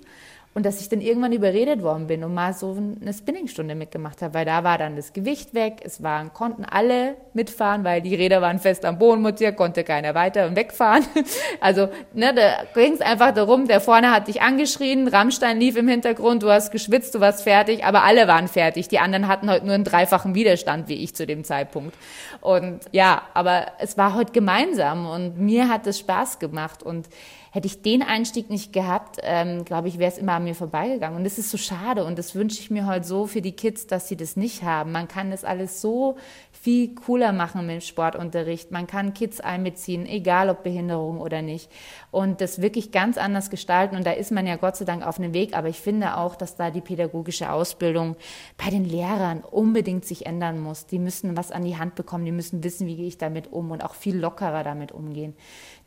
Und 0.52 0.66
dass 0.66 0.80
ich 0.80 0.88
dann 0.88 1.00
irgendwann 1.00 1.33
überredet 1.33 1.80
worden 1.85 2.09
bin 2.09 2.25
und 2.25 2.35
mal 2.35 2.52
so 2.54 2.76
eine 3.00 3.12
Spinningstunde 3.12 3.76
mitgemacht 3.76 4.21
habe, 4.21 4.35
weil 4.35 4.45
da 4.45 4.64
war 4.64 4.78
dann 4.78 4.97
das 4.97 5.12
Gewicht 5.12 5.54
weg, 5.54 5.80
es 5.85 6.02
waren, 6.02 6.33
konnten 6.33 6.64
alle 6.64 7.14
mitfahren, 7.35 7.85
weil 7.85 8.02
die 8.02 8.16
Räder 8.16 8.42
waren 8.42 8.59
fest 8.59 8.85
am 8.85 8.99
Boden 8.99 9.23
montiert, 9.23 9.57
konnte 9.57 9.85
keiner 9.85 10.16
weiter 10.16 10.47
und 10.49 10.57
wegfahren. 10.57 11.04
Also, 11.61 11.88
ne, 12.14 12.33
da 12.35 12.64
ging 12.75 12.95
es 12.95 13.00
einfach 13.00 13.33
darum, 13.33 13.69
der 13.69 13.80
vorne 13.80 14.11
hat 14.12 14.28
dich 14.28 14.40
angeschrien, 14.40 15.09
Rammstein 15.09 15.61
lief 15.61 15.76
im 15.76 15.88
Hintergrund, 15.88 16.42
du 16.42 16.50
hast 16.50 16.71
geschwitzt, 16.71 17.14
du 17.14 17.21
warst 17.21 17.42
fertig, 17.42 17.85
aber 17.85 18.02
alle 18.02 18.26
waren 18.28 18.49
fertig. 18.49 18.88
Die 18.88 18.99
anderen 18.99 19.28
hatten 19.28 19.50
heute 19.50 19.66
nur 19.66 19.75
einen 19.75 19.85
dreifachen 19.85 20.35
Widerstand, 20.35 20.88
wie 20.88 20.95
ich 20.95 21.14
zu 21.14 21.26
dem 21.26 21.45
Zeitpunkt. 21.45 21.95
Und 22.40 22.80
ja, 22.92 23.23
aber 23.35 23.66
es 23.78 23.99
war 23.99 24.14
heute 24.14 24.33
gemeinsam 24.33 25.07
und 25.07 25.38
mir 25.38 25.69
hat 25.69 25.87
es 25.87 25.99
Spaß 25.99 26.38
gemacht 26.38 26.83
und 26.83 27.09
hätte 27.50 27.66
ich 27.66 27.83
den 27.83 28.02
Einstieg 28.02 28.50
nicht 28.50 28.73
gehabt, 28.73 29.19
ähm, 29.23 29.64
glaube 29.64 29.88
ich, 29.88 29.99
wäre 29.99 30.11
es 30.11 30.19
immer 30.19 30.35
an 30.35 30.45
mir 30.45 30.54
vorbeigegangen. 30.54 31.16
Und 31.16 31.25
das 31.25 31.38
ist 31.38 31.50
so 31.50 31.59
schade 31.59 32.04
und 32.04 32.19
das 32.19 32.35
wünsche 32.35 32.61
ich 32.61 32.71
mir 32.71 32.87
heute 32.87 33.07
so 33.07 33.26
für 33.26 33.42
die 33.42 33.52
Kids, 33.52 33.87
dass 33.87 34.09
sie 34.09 34.16
das 34.16 34.37
nicht 34.37 34.62
haben. 34.62 34.92
Man 34.92 35.09
kann 35.09 35.30
das 35.30 35.45
alles 35.45 35.80
so 35.80 36.16
viel 36.52 36.95
cooler 36.95 37.33
machen 37.33 37.66
mit 37.66 37.76
dem 37.76 37.80
Sportunterricht. 37.80 38.71
Man 38.71 38.87
kann 38.87 39.14
Kids 39.14 39.40
einbeziehen, 39.40 40.07
egal 40.07 40.50
ob 40.50 40.62
Behinderung 40.62 41.21
oder 41.21 41.42
nicht. 41.42 41.71
Und 42.10 42.40
das 42.40 42.60
wirklich 42.60 42.90
ganz 42.90 43.18
anders 43.18 43.50
gestalten. 43.50 43.96
Und 43.96 44.04
da 44.04 44.12
ist 44.12 44.32
man 44.32 44.46
ja 44.46 44.56
Gott 44.56 44.76
sei 44.76 44.84
Dank 44.84 45.06
auf 45.06 45.18
einem 45.18 45.32
Weg. 45.32 45.56
Aber 45.56 45.68
ich 45.68 45.80
finde 45.80 46.16
auch, 46.16 46.34
dass 46.34 46.56
da 46.56 46.70
die 46.70 46.80
pädagogische 46.80 47.52
Ausbildung 47.52 48.16
bei 48.56 48.70
den 48.70 48.84
Lehrern 48.84 49.40
unbedingt 49.40 50.04
sich 50.04 50.26
ändern 50.26 50.58
muss. 50.58 50.86
Die 50.86 50.98
müssen 50.98 51.36
was 51.36 51.52
an 51.52 51.64
die 51.64 51.76
Hand 51.76 51.94
bekommen. 51.94 52.24
Die 52.24 52.32
müssen 52.32 52.64
wissen, 52.64 52.86
wie 52.86 52.96
gehe 52.96 53.06
ich 53.06 53.18
damit 53.18 53.52
um 53.52 53.70
und 53.70 53.84
auch 53.84 53.94
viel 53.94 54.16
lockerer 54.16 54.64
damit 54.64 54.92
umgehen. 54.92 55.34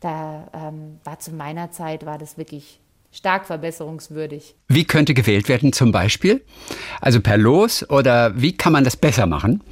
Da 0.00 0.48
ähm, 0.54 0.98
war 1.04 1.18
zu 1.18 1.32
meiner 1.32 1.70
Zeit, 1.70 2.06
war 2.06 2.18
das 2.18 2.38
wirklich 2.38 2.80
stark 3.14 3.46
verbesserungswürdig. 3.46 4.54
Wie 4.68 4.84
könnte 4.84 5.14
gewählt 5.14 5.48
werden 5.48 5.72
zum 5.72 5.92
Beispiel? 5.92 6.44
Also 7.00 7.20
per 7.20 7.36
Los 7.36 7.88
oder 7.88 8.40
wie 8.40 8.56
kann 8.56 8.72
man 8.72 8.84
das 8.84 8.96
besser 8.96 9.26
machen? 9.26 9.62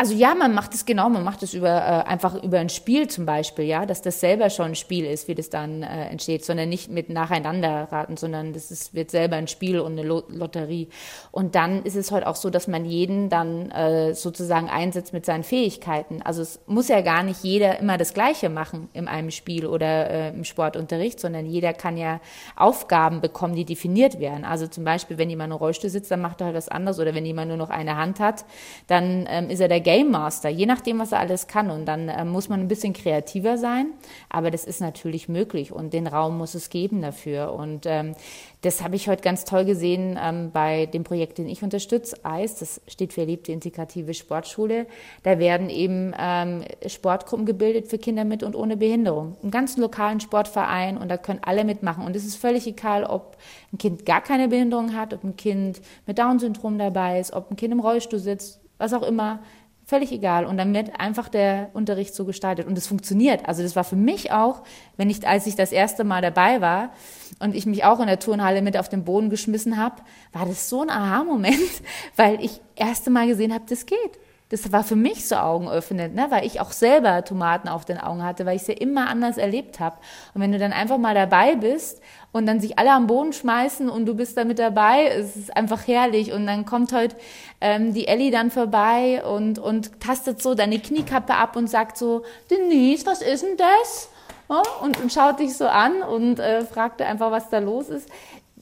Also 0.00 0.14
ja, 0.14 0.36
man 0.36 0.54
macht 0.54 0.74
es 0.74 0.86
genau, 0.86 1.08
man 1.08 1.24
macht 1.24 1.42
es 1.42 1.54
über 1.54 1.70
äh, 1.70 2.08
einfach 2.08 2.40
über 2.44 2.60
ein 2.60 2.68
Spiel 2.68 3.08
zum 3.08 3.26
Beispiel, 3.26 3.64
ja, 3.64 3.84
dass 3.84 4.00
das 4.00 4.20
selber 4.20 4.48
schon 4.48 4.66
ein 4.66 4.74
Spiel 4.76 5.04
ist, 5.04 5.26
wie 5.26 5.34
das 5.34 5.50
dann 5.50 5.82
äh, 5.82 6.06
entsteht, 6.06 6.44
sondern 6.44 6.68
nicht 6.68 6.88
mit 6.88 7.10
nacheinander 7.10 7.88
raten, 7.90 8.16
sondern 8.16 8.52
das 8.52 8.70
ist, 8.70 8.94
wird 8.94 9.10
selber 9.10 9.34
ein 9.34 9.48
Spiel 9.48 9.80
und 9.80 9.98
eine 9.98 10.04
Lotterie. 10.04 10.86
Und 11.32 11.56
dann 11.56 11.82
ist 11.82 11.96
es 11.96 12.12
halt 12.12 12.24
auch 12.24 12.36
so, 12.36 12.48
dass 12.48 12.68
man 12.68 12.84
jeden 12.84 13.28
dann 13.28 13.72
äh, 13.72 14.14
sozusagen 14.14 14.70
einsetzt 14.70 15.12
mit 15.12 15.26
seinen 15.26 15.42
Fähigkeiten. 15.42 16.22
Also 16.22 16.42
es 16.42 16.60
muss 16.68 16.86
ja 16.86 17.00
gar 17.00 17.24
nicht 17.24 17.42
jeder 17.42 17.80
immer 17.80 17.98
das 17.98 18.14
Gleiche 18.14 18.50
machen 18.50 18.88
in 18.92 19.08
einem 19.08 19.32
Spiel 19.32 19.66
oder 19.66 20.10
äh, 20.10 20.28
im 20.28 20.44
Sportunterricht, 20.44 21.18
sondern 21.18 21.44
jeder 21.44 21.72
kann 21.72 21.96
ja 21.96 22.20
Aufgaben 22.54 23.20
bekommen, 23.20 23.56
die 23.56 23.64
definiert 23.64 24.20
werden. 24.20 24.44
Also 24.44 24.68
zum 24.68 24.84
Beispiel, 24.84 25.18
wenn 25.18 25.28
jemand 25.28 25.52
im 25.52 25.58
Rollstuhl 25.58 25.90
sitzt, 25.90 26.12
dann 26.12 26.20
macht 26.20 26.40
er 26.40 26.46
halt 26.46 26.56
was 26.56 26.68
anderes 26.68 27.00
oder 27.00 27.16
wenn 27.16 27.26
jemand 27.26 27.48
nur 27.48 27.56
noch 27.56 27.70
eine 27.70 27.96
Hand 27.96 28.20
hat, 28.20 28.44
dann 28.86 29.26
ähm, 29.28 29.50
ist 29.50 29.58
er 29.58 29.66
der 29.66 29.87
Game 29.88 30.10
Master, 30.10 30.50
je 30.50 30.66
nachdem, 30.66 30.98
was 30.98 31.12
er 31.12 31.18
alles 31.18 31.46
kann. 31.46 31.70
Und 31.70 31.86
dann 31.86 32.10
äh, 32.10 32.22
muss 32.22 32.50
man 32.50 32.60
ein 32.60 32.68
bisschen 32.68 32.92
kreativer 32.92 33.56
sein, 33.56 33.86
aber 34.28 34.50
das 34.50 34.64
ist 34.64 34.82
natürlich 34.82 35.30
möglich 35.30 35.72
und 35.72 35.94
den 35.94 36.06
Raum 36.06 36.36
muss 36.36 36.54
es 36.54 36.68
geben 36.68 37.00
dafür. 37.00 37.54
Und 37.54 37.86
ähm, 37.86 38.14
das 38.60 38.84
habe 38.84 38.96
ich 38.96 39.08
heute 39.08 39.22
ganz 39.22 39.46
toll 39.46 39.64
gesehen 39.64 40.18
ähm, 40.22 40.50
bei 40.52 40.84
dem 40.84 41.04
Projekt, 41.04 41.38
den 41.38 41.48
ich 41.48 41.62
unterstütze, 41.62 42.16
EIS, 42.22 42.56
das 42.56 42.82
steht 42.86 43.14
für 43.14 43.22
Erlebte 43.22 43.50
Integrative 43.50 44.12
Sportschule. 44.12 44.86
Da 45.22 45.38
werden 45.38 45.70
eben 45.70 46.12
ähm, 46.18 46.64
Sportgruppen 46.86 47.46
gebildet 47.46 47.88
für 47.88 47.96
Kinder 47.96 48.26
mit 48.26 48.42
und 48.42 48.54
ohne 48.56 48.76
Behinderung. 48.76 49.38
Einen 49.40 49.50
ganzen 49.50 49.80
lokalen 49.80 50.20
Sportverein 50.20 50.98
und 50.98 51.08
da 51.08 51.16
können 51.16 51.40
alle 51.42 51.64
mitmachen. 51.64 52.04
Und 52.04 52.14
es 52.14 52.26
ist 52.26 52.36
völlig 52.36 52.66
egal, 52.66 53.04
ob 53.04 53.38
ein 53.72 53.78
Kind 53.78 54.04
gar 54.04 54.20
keine 54.20 54.48
Behinderung 54.48 54.94
hat, 54.94 55.14
ob 55.14 55.24
ein 55.24 55.36
Kind 55.36 55.80
mit 56.04 56.18
Down-Syndrom 56.18 56.76
dabei 56.76 57.20
ist, 57.20 57.32
ob 57.32 57.50
ein 57.50 57.56
Kind 57.56 57.72
im 57.72 57.80
Rollstuhl 57.80 58.18
sitzt, 58.18 58.60
was 58.76 58.92
auch 58.92 59.02
immer. 59.02 59.40
Völlig 59.88 60.12
egal. 60.12 60.44
Und 60.44 60.58
dann 60.58 60.74
wird 60.74 61.00
einfach 61.00 61.30
der 61.30 61.70
Unterricht 61.72 62.14
so 62.14 62.26
gestaltet. 62.26 62.66
Und 62.66 62.76
es 62.76 62.86
funktioniert. 62.86 63.48
Also 63.48 63.62
das 63.62 63.74
war 63.74 63.84
für 63.84 63.96
mich 63.96 64.30
auch, 64.32 64.62
wenn 64.98 65.08
ich, 65.08 65.26
als 65.26 65.46
ich 65.46 65.56
das 65.56 65.72
erste 65.72 66.04
Mal 66.04 66.20
dabei 66.20 66.60
war 66.60 66.92
und 67.38 67.54
ich 67.54 67.64
mich 67.64 67.84
auch 67.84 67.98
in 67.98 68.06
der 68.06 68.18
Turnhalle 68.18 68.60
mit 68.60 68.76
auf 68.76 68.90
den 68.90 69.04
Boden 69.04 69.30
geschmissen 69.30 69.78
habe, 69.78 70.02
war 70.34 70.44
das 70.44 70.68
so 70.68 70.82
ein 70.82 70.90
Aha-Moment, 70.90 71.56
weil 72.16 72.44
ich 72.44 72.60
erste 72.76 73.08
Mal 73.08 73.28
gesehen 73.28 73.54
habe, 73.54 73.64
das 73.66 73.86
geht 73.86 74.18
das 74.50 74.72
war 74.72 74.82
für 74.82 74.96
mich 74.96 75.28
so 75.28 75.36
augenöffnend, 75.36 76.14
ne? 76.14 76.26
weil 76.30 76.46
ich 76.46 76.60
auch 76.60 76.72
selber 76.72 77.22
Tomaten 77.24 77.68
auf 77.68 77.84
den 77.84 77.98
Augen 77.98 78.24
hatte, 78.24 78.46
weil 78.46 78.56
ich 78.56 78.62
es 78.62 78.68
ja 78.68 78.74
immer 78.74 79.08
anders 79.08 79.36
erlebt 79.36 79.78
habe. 79.78 79.96
Und 80.32 80.40
wenn 80.40 80.52
du 80.52 80.58
dann 80.58 80.72
einfach 80.72 80.96
mal 80.96 81.14
dabei 81.14 81.54
bist 81.54 82.00
und 82.32 82.46
dann 82.46 82.58
sich 82.58 82.78
alle 82.78 82.92
am 82.92 83.06
Boden 83.06 83.34
schmeißen 83.34 83.90
und 83.90 84.06
du 84.06 84.14
bist 84.14 84.38
da 84.38 84.44
mit 84.44 84.58
dabei, 84.58 85.08
es 85.08 85.36
ist 85.36 85.54
einfach 85.54 85.86
herrlich. 85.86 86.32
Und 86.32 86.46
dann 86.46 86.64
kommt 86.64 86.92
heute 86.92 87.14
ähm, 87.60 87.92
die 87.92 88.08
Ellie 88.08 88.30
dann 88.30 88.50
vorbei 88.50 89.22
und, 89.22 89.58
und 89.58 90.00
tastet 90.00 90.40
so 90.40 90.54
deine 90.54 90.78
Kniekappe 90.78 91.34
ab 91.34 91.54
und 91.54 91.68
sagt 91.68 91.98
so, 91.98 92.22
Denise, 92.50 93.04
was 93.04 93.20
ist 93.20 93.42
denn 93.42 93.58
das? 93.58 94.08
Ja, 94.48 94.62
und, 94.80 94.98
und 94.98 95.12
schaut 95.12 95.40
dich 95.40 95.54
so 95.58 95.66
an 95.66 96.00
und 96.00 96.38
äh, 96.38 96.64
fragt 96.64 97.02
einfach, 97.02 97.30
was 97.30 97.50
da 97.50 97.58
los 97.58 97.90
ist. 97.90 98.08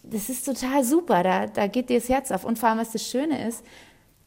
Das 0.02 0.28
ist 0.28 0.44
total 0.44 0.82
super, 0.82 1.22
da, 1.22 1.46
da 1.46 1.68
geht 1.68 1.90
dir 1.90 2.00
das 2.00 2.08
Herz 2.08 2.32
auf. 2.32 2.44
Und 2.44 2.58
vor 2.58 2.68
allem, 2.68 2.78
was 2.78 2.90
das 2.90 3.02
Schöne 3.02 3.46
ist, 3.46 3.64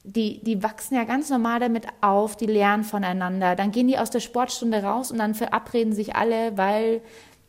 die, 0.04 0.42
die 0.44 0.64
wachsen 0.64 0.96
ja 0.96 1.04
ganz 1.04 1.30
normal 1.30 1.60
damit 1.60 1.86
auf, 2.02 2.36
die 2.36 2.46
lernen 2.46 2.84
voneinander. 2.84 3.56
Dann 3.56 3.72
gehen 3.72 3.88
die 3.88 3.98
aus 3.98 4.10
der 4.10 4.22
Sportstunde 4.22 4.84
raus 4.84 5.12
und 5.12 5.18
dann 5.18 5.36
verabreden 5.36 5.94
sich 5.94 6.16
alle, 6.16 6.58
weil 6.58 7.02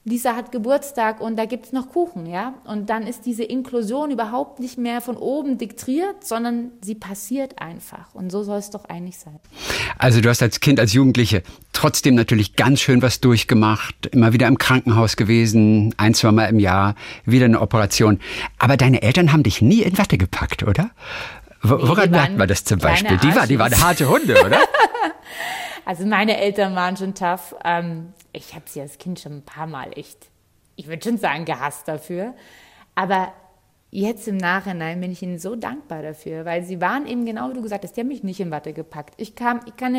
Lisa 0.04 0.34
hat 0.34 0.50
Geburtstag 0.50 1.20
und 1.20 1.36
da 1.36 1.44
gibt 1.44 1.66
es 1.66 1.72
noch 1.72 1.90
Kuchen, 1.90 2.24
ja. 2.24 2.54
Und 2.64 2.88
dann 2.88 3.06
ist 3.06 3.26
diese 3.26 3.44
Inklusion 3.44 4.10
überhaupt 4.10 4.58
nicht 4.58 4.78
mehr 4.78 5.02
von 5.02 5.16
oben 5.16 5.58
diktiert, 5.58 6.24
sondern 6.24 6.70
sie 6.80 6.94
passiert 6.94 7.60
einfach. 7.60 8.14
Und 8.14 8.32
so 8.32 8.42
soll 8.42 8.58
es 8.58 8.70
doch 8.70 8.86
eigentlich 8.86 9.18
sein. 9.18 9.38
Also 9.98 10.22
du 10.22 10.30
hast 10.30 10.42
als 10.42 10.60
Kind, 10.60 10.80
als 10.80 10.94
Jugendliche 10.94 11.42
trotzdem 11.74 12.14
natürlich 12.14 12.56
ganz 12.56 12.80
schön 12.80 13.02
was 13.02 13.20
durchgemacht, 13.20 14.06
immer 14.06 14.32
wieder 14.32 14.46
im 14.46 14.56
Krankenhaus 14.56 15.16
gewesen, 15.16 15.94
ein, 15.98 16.14
zwei 16.14 16.32
Mal 16.32 16.46
im 16.46 16.58
Jahr, 16.58 16.94
wieder 17.26 17.44
eine 17.44 17.60
Operation. 17.60 18.20
Aber 18.58 18.78
deine 18.78 19.02
Eltern 19.02 19.32
haben 19.32 19.42
dich 19.42 19.60
nie 19.60 19.82
in 19.82 19.98
Watte 19.98 20.16
gepackt, 20.16 20.62
oder? 20.62 20.90
Woran 21.62 22.10
merkt 22.10 22.36
man 22.36 22.48
das 22.48 22.64
zum 22.64 22.78
Beispiel? 22.78 23.18
Die, 23.18 23.34
war, 23.34 23.46
die 23.46 23.58
waren 23.58 23.78
harte 23.80 24.08
Hunde, 24.08 24.42
oder? 24.44 24.60
also 25.84 26.06
meine 26.06 26.38
Eltern 26.38 26.74
waren 26.74 26.96
schon 26.96 27.14
tough. 27.14 27.54
Ähm, 27.64 28.14
ich 28.32 28.54
habe 28.54 28.64
sie 28.66 28.80
als 28.80 28.98
Kind 28.98 29.20
schon 29.20 29.38
ein 29.38 29.42
paar 29.44 29.66
Mal 29.66 29.90
echt, 29.96 30.30
ich 30.76 30.86
würde 30.86 31.02
schon 31.02 31.18
sagen, 31.18 31.44
gehasst 31.44 31.86
dafür. 31.86 32.34
Aber 32.94 33.32
jetzt 33.90 34.26
im 34.28 34.36
Nachhinein 34.36 35.00
bin 35.00 35.12
ich 35.12 35.22
ihnen 35.22 35.38
so 35.38 35.54
dankbar 35.54 36.02
dafür, 36.02 36.44
weil 36.44 36.64
sie 36.64 36.80
waren 36.80 37.06
eben 37.06 37.26
genau 37.26 37.50
wie 37.50 37.54
du 37.54 37.62
gesagt 37.62 37.84
hast, 37.84 37.96
die 37.96 38.00
haben 38.00 38.08
mich 38.08 38.22
nicht 38.22 38.40
in 38.40 38.50
Watte 38.50 38.72
gepackt. 38.72 39.14
Ich 39.18 39.34
kam, 39.34 39.60
ich 39.66 39.76
kann 39.76 39.94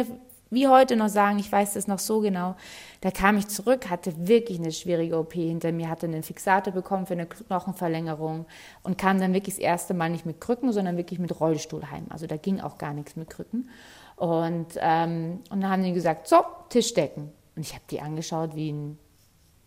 wie 0.51 0.67
heute 0.67 0.97
noch 0.97 1.07
sagen, 1.07 1.39
ich 1.39 1.51
weiß 1.51 1.73
das 1.73 1.87
noch 1.87 1.97
so 1.97 2.19
genau, 2.19 2.55
da 2.99 3.09
kam 3.09 3.37
ich 3.37 3.47
zurück, 3.47 3.89
hatte 3.89 4.27
wirklich 4.27 4.59
eine 4.59 4.71
schwierige 4.73 5.17
OP 5.17 5.33
hinter 5.33 5.71
mir, 5.71 5.89
hatte 5.89 6.05
einen 6.05 6.23
Fixator 6.23 6.73
bekommen 6.73 7.07
für 7.07 7.13
eine 7.13 7.25
Knochenverlängerung 7.25 8.45
und 8.83 8.97
kam 8.97 9.19
dann 9.19 9.33
wirklich 9.33 9.55
das 9.55 9.63
erste 9.63 9.93
Mal 9.93 10.09
nicht 10.09 10.25
mit 10.25 10.41
Krücken, 10.41 10.73
sondern 10.73 10.97
wirklich 10.97 11.19
mit 11.19 11.39
Rollstuhl 11.39 11.89
heim. 11.89 12.05
Also 12.09 12.27
da 12.27 12.35
ging 12.35 12.59
auch 12.59 12.77
gar 12.77 12.93
nichts 12.93 13.15
mit 13.15 13.29
Krücken. 13.29 13.69
Und, 14.17 14.67
ähm, 14.77 15.39
und 15.49 15.61
dann 15.61 15.71
haben 15.71 15.83
die 15.83 15.93
gesagt, 15.93 16.27
so, 16.27 16.43
Tischdecken. 16.69 17.31
Und 17.55 17.61
ich 17.61 17.73
habe 17.73 17.83
die 17.89 18.01
angeschaut 18.01 18.55
wie, 18.55 18.71
ein, 18.71 18.99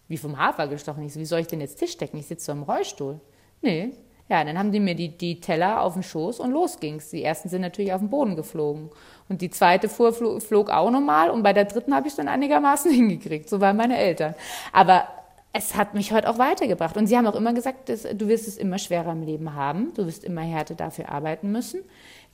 wie 0.06 0.18
vom 0.18 0.38
Hafer 0.38 0.68
gestochen. 0.68 1.02
Ich 1.02 1.14
so, 1.14 1.18
wie 1.18 1.24
soll 1.24 1.40
ich 1.40 1.48
denn 1.48 1.60
jetzt 1.60 1.78
Tischdecken? 1.78 2.20
Ich 2.20 2.26
sitze 2.26 2.46
so 2.46 2.52
im 2.52 2.62
Rollstuhl. 2.62 3.20
Nee, 3.62 3.94
ja, 4.28 4.42
dann 4.42 4.58
haben 4.58 4.72
die 4.72 4.80
mir 4.80 4.94
die, 4.94 5.16
die 5.16 5.40
Teller 5.40 5.82
auf 5.82 5.94
den 5.94 6.02
Schoß 6.02 6.40
und 6.40 6.50
los 6.50 6.80
ging's. 6.80 7.10
Die 7.10 7.22
ersten 7.22 7.50
sind 7.50 7.60
natürlich 7.60 7.92
auf 7.92 8.00
den 8.00 8.08
Boden 8.08 8.36
geflogen. 8.36 8.90
Und 9.28 9.42
die 9.42 9.50
zweite 9.50 9.88
Fuhr 9.88 10.12
flog, 10.14 10.42
flog 10.42 10.70
auch 10.70 10.90
nochmal 10.90 11.30
und 11.30 11.42
bei 11.42 11.52
der 11.52 11.66
dritten 11.66 11.94
habe 11.94 12.08
ich 12.08 12.14
dann 12.14 12.28
einigermaßen 12.28 12.90
hingekriegt. 12.92 13.48
So 13.48 13.60
waren 13.60 13.76
meine 13.76 13.98
Eltern. 13.98 14.34
Aber 14.72 15.06
es 15.52 15.76
hat 15.76 15.94
mich 15.94 16.12
heute 16.12 16.28
auch 16.28 16.38
weitergebracht. 16.38 16.96
Und 16.96 17.06
sie 17.06 17.16
haben 17.16 17.26
auch 17.26 17.36
immer 17.36 17.52
gesagt, 17.52 17.88
dass, 17.88 18.02
du 18.02 18.28
wirst 18.28 18.48
es 18.48 18.56
immer 18.56 18.78
schwerer 18.78 19.12
im 19.12 19.22
Leben 19.22 19.54
haben. 19.54 19.92
Du 19.94 20.06
wirst 20.06 20.24
immer 20.24 20.40
härter 20.40 20.74
dafür 20.74 21.10
arbeiten 21.10 21.52
müssen. 21.52 21.82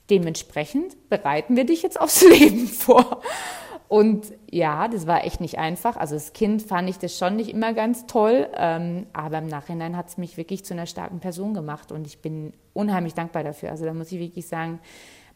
Dementsprechend 0.09 1.09
bereiten 1.09 1.55
wir 1.55 1.65
dich 1.65 1.83
jetzt 1.83 1.99
aufs 1.99 2.21
Leben 2.27 2.67
vor. 2.67 3.21
Und 3.91 4.31
ja, 4.49 4.87
das 4.87 5.05
war 5.05 5.25
echt 5.25 5.41
nicht 5.41 5.57
einfach. 5.57 5.97
Also 5.97 6.15
als 6.15 6.31
Kind 6.31 6.61
fand 6.61 6.89
ich 6.89 6.97
das 6.97 7.17
schon 7.17 7.35
nicht 7.35 7.49
immer 7.49 7.73
ganz 7.73 8.05
toll, 8.07 8.47
ähm, 8.55 9.05
aber 9.11 9.39
im 9.39 9.47
Nachhinein 9.47 9.97
hat 9.97 10.07
es 10.07 10.17
mich 10.17 10.37
wirklich 10.37 10.63
zu 10.63 10.73
einer 10.73 10.85
starken 10.85 11.19
Person 11.19 11.53
gemacht 11.53 11.91
und 11.91 12.07
ich 12.07 12.19
bin 12.19 12.53
unheimlich 12.71 13.15
dankbar 13.15 13.43
dafür. 13.43 13.69
Also 13.69 13.83
da 13.83 13.93
muss 13.93 14.09
ich 14.13 14.19
wirklich 14.19 14.47
sagen, 14.47 14.79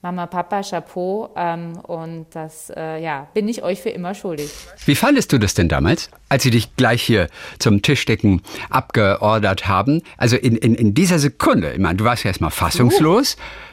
Mama, 0.02 0.26
Papa, 0.28 0.62
Chapeau 0.62 1.32
ähm, 1.36 1.74
und 1.80 2.28
das 2.32 2.72
äh, 2.74 3.04
ja, 3.04 3.28
bin 3.34 3.50
ich 3.50 3.62
euch 3.62 3.82
für 3.82 3.90
immer 3.90 4.14
schuldig. 4.14 4.50
Wie 4.86 4.96
fandest 4.96 5.34
du 5.34 5.38
das 5.38 5.54
denn 5.54 5.68
damals, 5.68 6.10
als 6.30 6.44
sie 6.44 6.52
dich 6.52 6.78
gleich 6.78 7.04
hier 7.04 7.28
zum 7.60 7.82
Tischdecken 7.82 8.42
abgeordert 8.70 9.68
haben? 9.68 10.02
Also 10.16 10.38
in, 10.38 10.56
in, 10.56 10.76
in 10.76 10.94
dieser 10.94 11.20
Sekunde, 11.20 11.74
ich 11.74 11.80
meine, 11.80 11.98
du 11.98 12.06
warst 12.06 12.24
ja 12.24 12.30
erstmal 12.30 12.52
fassungslos. 12.52 13.36
Uh. 13.36 13.66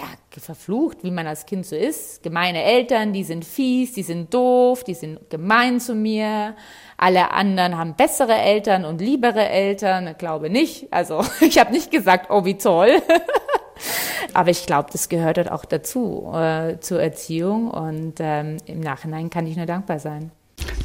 Ja, 0.00 0.04
verflucht, 0.40 0.98
wie 1.02 1.10
man 1.10 1.26
als 1.26 1.46
Kind 1.46 1.66
so 1.66 1.76
ist. 1.76 2.22
Gemeine 2.22 2.62
Eltern, 2.62 3.12
die 3.12 3.24
sind 3.24 3.44
fies, 3.44 3.92
die 3.92 4.02
sind 4.02 4.32
doof, 4.32 4.84
die 4.84 4.94
sind 4.94 5.30
gemein 5.30 5.80
zu 5.80 5.94
mir. 5.94 6.54
Alle 6.96 7.30
anderen 7.30 7.76
haben 7.76 7.94
bessere 7.94 8.34
Eltern 8.34 8.84
und 8.84 9.00
liebere 9.00 9.48
Eltern. 9.48 10.08
Ich 10.08 10.18
glaube 10.18 10.50
nicht. 10.50 10.92
Also 10.92 11.24
ich 11.40 11.58
habe 11.58 11.72
nicht 11.72 11.90
gesagt, 11.90 12.30
oh 12.30 12.44
wie 12.44 12.58
toll. 12.58 12.90
Aber 14.34 14.50
ich 14.50 14.66
glaube, 14.66 14.90
das 14.92 15.08
gehört 15.08 15.38
halt 15.38 15.50
auch 15.50 15.64
dazu, 15.64 16.32
äh, 16.34 16.78
zur 16.80 17.00
Erziehung. 17.00 17.70
Und 17.70 18.14
ähm, 18.18 18.56
im 18.66 18.80
Nachhinein 18.80 19.30
kann 19.30 19.46
ich 19.46 19.56
nur 19.56 19.66
dankbar 19.66 19.98
sein. 19.98 20.30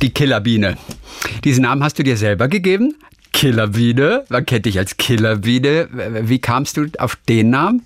Die 0.02 0.14
Killerbiene. 0.14 0.78
Diesen 1.44 1.64
Namen 1.64 1.84
hast 1.84 1.98
du 1.98 2.04
dir 2.04 2.18
selber 2.18 2.48
gegeben? 2.48 2.96
Killerbiene. 3.32 4.26
Man 4.30 4.46
kennt 4.46 4.66
dich 4.66 4.78
als 4.78 4.98
Killerbiene. 4.98 5.90
Wie 6.22 6.40
kamst 6.40 6.78
du 6.78 6.86
auf 7.00 7.18
den 7.28 7.50
Namen? 7.50 7.84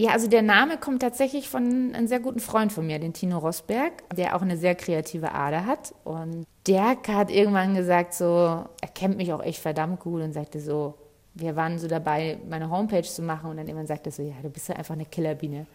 Ja, 0.00 0.12
also 0.12 0.28
der 0.28 0.40
Name 0.40 0.78
kommt 0.78 1.02
tatsächlich 1.02 1.50
von 1.50 1.92
einem 1.94 2.06
sehr 2.06 2.20
guten 2.20 2.40
Freund 2.40 2.72
von 2.72 2.86
mir, 2.86 2.98
den 2.98 3.12
Tino 3.12 3.36
Rosberg, 3.36 3.92
der 4.16 4.34
auch 4.34 4.40
eine 4.40 4.56
sehr 4.56 4.74
kreative 4.74 5.32
Ader 5.32 5.66
hat. 5.66 5.94
Und 6.04 6.46
der 6.66 6.96
hat 7.06 7.30
irgendwann 7.30 7.74
gesagt, 7.74 8.14
so, 8.14 8.24
er 8.24 8.88
kennt 8.94 9.18
mich 9.18 9.30
auch 9.30 9.42
echt 9.42 9.60
verdammt 9.60 10.00
gut 10.00 10.22
und 10.22 10.32
sagte 10.32 10.58
so, 10.58 10.94
wir 11.34 11.54
waren 11.54 11.78
so 11.78 11.86
dabei, 11.86 12.38
meine 12.48 12.70
Homepage 12.70 13.02
zu 13.02 13.20
machen 13.20 13.50
und 13.50 13.58
dann 13.58 13.66
jemand 13.66 13.88
sagte 13.88 14.10
so, 14.10 14.22
ja, 14.22 14.32
du 14.42 14.48
bist 14.48 14.70
ja 14.70 14.76
einfach 14.76 14.94
eine 14.94 15.04
Killerbiene. 15.04 15.66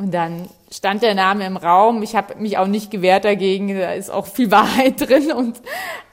Und 0.00 0.14
dann 0.14 0.48
stand 0.72 1.02
der 1.02 1.14
Name 1.14 1.44
im 1.44 1.58
Raum. 1.58 2.02
Ich 2.02 2.16
habe 2.16 2.34
mich 2.36 2.56
auch 2.56 2.66
nicht 2.66 2.90
gewehrt 2.90 3.26
dagegen. 3.26 3.78
Da 3.78 3.92
ist 3.92 4.08
auch 4.08 4.26
viel 4.26 4.50
Wahrheit 4.50 4.98
drin. 4.98 5.30
Und, 5.30 5.60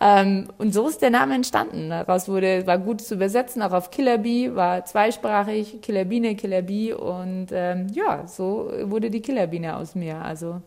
ähm, 0.02 0.50
und 0.58 0.74
so 0.74 0.90
ist 0.90 1.02
der 1.02 1.10
Name 1.10 1.36
entstanden. 1.36 1.90
Daraus 1.90 2.28
wurde, 2.28 2.68
war 2.68 2.80
gut 2.80 3.00
zu 3.00 3.16
übersetzen, 3.16 3.62
auch 3.62 3.72
auf 3.72 3.90
Killer 3.90 4.18
Bee, 4.18 4.54
war 4.54 4.84
zweisprachig, 4.84 5.82
Killerbiene, 5.82 6.36
Killerbee. 6.36 6.96
Und 6.96 7.48
ähm, 7.54 7.88
ja, 7.94 8.28
so 8.28 8.70
wurde 8.84 9.10
die 9.10 9.22
Killerbiene 9.22 9.78
aus 9.78 9.96
mir. 9.96 10.22
Also 10.22 10.62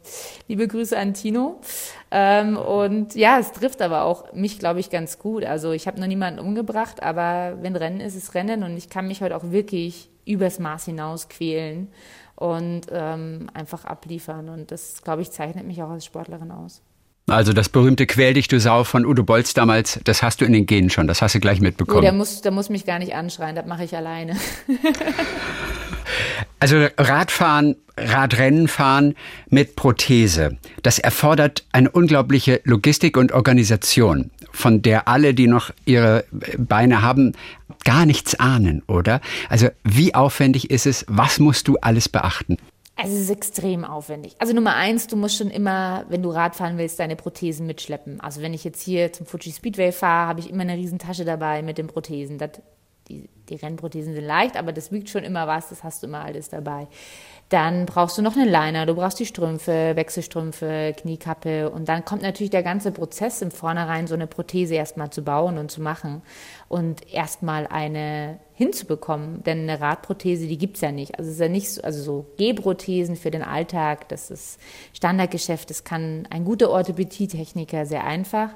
liebe 0.49 0.67
Grüße 0.67 0.97
an 0.97 1.13
Tino. 1.13 1.61
Ähm, 2.11 2.57
und 2.57 3.15
ja, 3.17 3.39
es 3.39 3.53
trifft 3.53 3.83
aber 3.83 4.05
auch 4.05 4.33
mich, 4.33 4.59
glaube 4.59 4.81
ich, 4.81 4.89
ganz 4.89 5.19
gut. 5.19 5.45
Also 5.45 5.73
ich 5.73 5.87
habe 5.87 6.01
noch 6.01 6.07
niemanden 6.07 6.41
umgebracht, 6.41 7.03
aber 7.03 7.59
wenn 7.61 7.77
Rennen 7.77 8.01
ist, 8.01 8.17
ist 8.17 8.35
Rennen. 8.35 8.63
Und 8.63 8.79
ich 8.79 8.89
kann 8.89 9.07
mich 9.07 9.21
heute 9.21 9.37
auch 9.37 9.51
wirklich 9.51 10.09
übers 10.25 10.59
Maß 10.59 10.87
hinaus 10.87 11.29
quälen 11.29 11.89
und 12.41 12.87
ähm, 12.91 13.51
einfach 13.53 13.85
abliefern. 13.85 14.49
Und 14.49 14.73
das, 14.73 15.03
glaube 15.03 15.21
ich, 15.23 15.31
zeichnet 15.31 15.67
mich 15.67 15.83
auch 15.83 15.91
als 15.91 16.07
Sportlerin 16.07 16.51
aus. 16.51 16.83
Also 17.29 17.53
das 17.53 17.69
berühmte 17.69 18.07
Quäl 18.07 18.35
dich, 18.35 18.49
du 18.49 18.59
Sau 18.59 18.83
von 18.83 19.05
Udo 19.05 19.23
Bolz 19.23 19.55
damals, 19.55 20.01
das 20.05 20.23
hast 20.23 20.41
du 20.41 20.47
in 20.47 20.53
den 20.53 20.67
Genen 20.67 20.91
schon, 20.91 21.07
das 21.07 21.23
hast 21.23 21.35
du 21.35 21.41
gleich 21.41 21.61
mitbekommen. 21.61 21.99
Oh, 21.99 22.01
der, 22.01 22.13
muss, 22.13 22.41
der 22.41 22.51
muss 22.51 22.71
mich 22.71 22.87
gar 22.87 22.99
nicht 22.99 23.15
anschreien, 23.15 23.55
das 23.55 23.67
mache 23.67 23.85
ich 23.85 23.95
alleine. 23.95 24.37
also 26.61 26.87
Radfahren, 26.97 27.77
Radrennen 27.97 28.69
fahren 28.69 29.15
mit 29.49 29.77
Prothese, 29.77 30.57
das 30.83 30.99
erfordert 30.99 31.65
eine 31.73 31.91
unglaubliche 31.91 32.61
Logistik 32.65 33.17
und 33.17 33.33
Organisation, 33.33 34.31
von 34.53 34.83
der 34.83 35.09
alle, 35.09 35.35
die 35.35 35.47
noch 35.47 35.71
ihre 35.85 36.25
Beine 36.59 37.03
haben, 37.03 37.33
gar 37.85 38.07
nichts 38.07 38.39
ahnen, 38.39 38.83
oder? 38.87 39.21
Also 39.49 39.69
wie 39.85 40.15
aufwendig 40.15 40.71
ist 40.71 40.87
es? 40.87 41.05
Was 41.09 41.39
musst 41.39 41.67
du 41.67 41.77
alles 41.79 42.09
beachten? 42.09 42.57
Es 43.03 43.13
ist 43.13 43.31
extrem 43.31 43.85
aufwendig. 43.87 44.37
Also 44.39 44.53
Nummer 44.53 44.75
eins, 44.75 45.07
du 45.07 45.17
musst 45.17 45.39
schon 45.39 45.49
immer, 45.49 46.05
wenn 46.11 46.23
du 46.23 46.31
Radfahren 46.31 46.77
willst, 46.77 47.01
deine 47.01 47.17
Prothesen 47.17 47.67
mitschleppen. 47.67 48.21
Also 48.21 48.43
wenn 48.43 48.53
ich 48.53 48.63
jetzt 48.63 48.83
hier 48.83 49.11
zum 49.13 49.25
Fuji 49.25 49.53
Speedway 49.53 49.91
fahre, 49.91 50.29
habe 50.29 50.41
ich 50.41 50.51
immer 50.51 50.63
eine 50.63 50.77
Riesentasche 50.77 51.25
dabei 51.25 51.63
mit 51.63 51.79
den 51.79 51.87
Prothesen. 51.87 52.37
Das, 52.37 52.51
die, 53.51 53.57
Rennprothesen 53.57 54.15
sind 54.15 54.25
leicht, 54.25 54.57
aber 54.57 54.73
das 54.73 54.93
wiegt 54.93 55.09
schon 55.09 55.25
immer 55.25 55.47
was, 55.47 55.69
das 55.69 55.85
hast 55.85 56.03
du 56.03 56.07
immer 56.07 56.25
alles 56.25 56.49
dabei. 56.49 56.89
Dann 57.51 57.85
brauchst 57.85 58.17
du 58.17 58.23
noch 58.23 58.37
einen 58.37 58.49
Liner, 58.49 58.87
du 58.87 58.95
brauchst 58.95 59.19
die 59.19 59.27
Strümpfe, 59.27 59.97
Wechselstrümpfe, 59.97 60.95
Kniekappe 60.97 61.69
und 61.69 61.89
dann 61.89 62.05
kommt 62.05 62.23
natürlich 62.23 62.51
der 62.51 62.63
ganze 62.63 62.93
Prozess 62.93 63.43
im 63.43 63.51
Vornherein, 63.51 64.07
so 64.07 64.15
eine 64.15 64.29
Prothese 64.29 64.77
erstmal 64.77 65.11
zu 65.11 65.23
bauen 65.23 65.59
und 65.59 65.71
zu 65.71 65.83
machen 65.83 66.23
und 66.69 67.13
erstmal 67.13 67.67
eine 67.67 68.39
hinzubekommen, 68.61 69.43
denn 69.43 69.61
eine 69.61 69.81
Radprothese, 69.81 70.47
die 70.47 70.59
gibt's 70.59 70.83
ja 70.83 70.93
nicht. 70.93 71.19
Also 71.19 71.31
es 71.31 71.37
ist 71.37 71.41
ja 71.41 71.49
nicht 71.49 71.73
so, 71.73 71.81
also 71.81 72.03
so 72.03 72.27
Gehprothesen 72.37 73.17
für 73.17 73.31
den 73.31 73.43
Alltag, 73.43 74.09
das 74.11 74.31
ist 74.31 74.61
Standardgeschäft, 74.93 75.71
das 75.71 75.83
kann 75.83 76.29
ein 76.29 76.45
guter 76.45 76.69
Orthopädietechniker 76.69 77.87
sehr 77.87 78.05
einfach. 78.05 78.51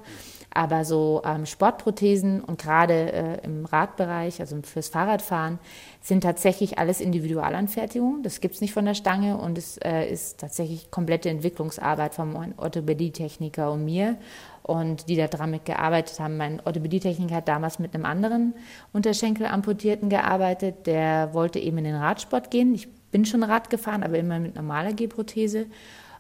Aber 0.55 0.85
so 0.85 1.21
ähm, 1.25 1.47
Sportprothesen 1.47 2.41
und 2.41 2.63
gerade 2.63 3.13
äh, 3.13 3.45
im 3.45 3.67
Radbereich, 3.67 4.41
also 4.41 4.57
fürs 4.63 4.89
Fahrradfahren, 4.89 5.59
sind 6.01 6.23
tatsächlich 6.23 6.79
alles 6.79 7.01
Individualanfertigungen. 7.01 8.23
Das 8.23 8.41
gibt 8.41 8.55
es 8.55 8.61
nicht 8.61 8.73
von 8.73 8.85
der 8.85 8.95
Stange 8.95 9.37
und 9.37 9.59
es 9.59 9.79
äh, 9.79 10.07
ist 10.09 10.39
tatsächlich 10.39 10.93
komplette 10.93 11.29
Entwicklungsarbeit 11.29 12.15
vom 12.15 12.55
Orthopädietechniker 12.57 13.73
und 13.73 13.85
mir 13.85 14.17
und 14.63 15.09
die 15.09 15.17
da 15.17 15.27
dran 15.27 15.51
mitgearbeitet 15.51 16.21
haben. 16.21 16.37
Mein 16.37 16.61
Orthopädietechniker 16.65 17.35
hat 17.35 17.49
damals 17.49 17.81
mit 17.81 17.93
einem 17.93 18.05
anderen 18.05 18.55
Unterschenkelamputierten 18.93 20.09
gearbeitet, 20.09 20.87
der 20.87 21.35
wollte 21.35 21.59
eben 21.59 21.79
in 21.79 21.85
den 21.85 21.97
Radsport 21.97 22.53
gehen. 22.53 22.75
Ich 22.75 22.89
bin 23.11 23.25
schon 23.25 23.43
Rad 23.43 23.71
gefahren, 23.71 24.03
aber 24.03 24.19
immer 24.19 24.39
mit 24.39 24.55
normaler 24.55 24.93
Gehprothese. 24.93 25.67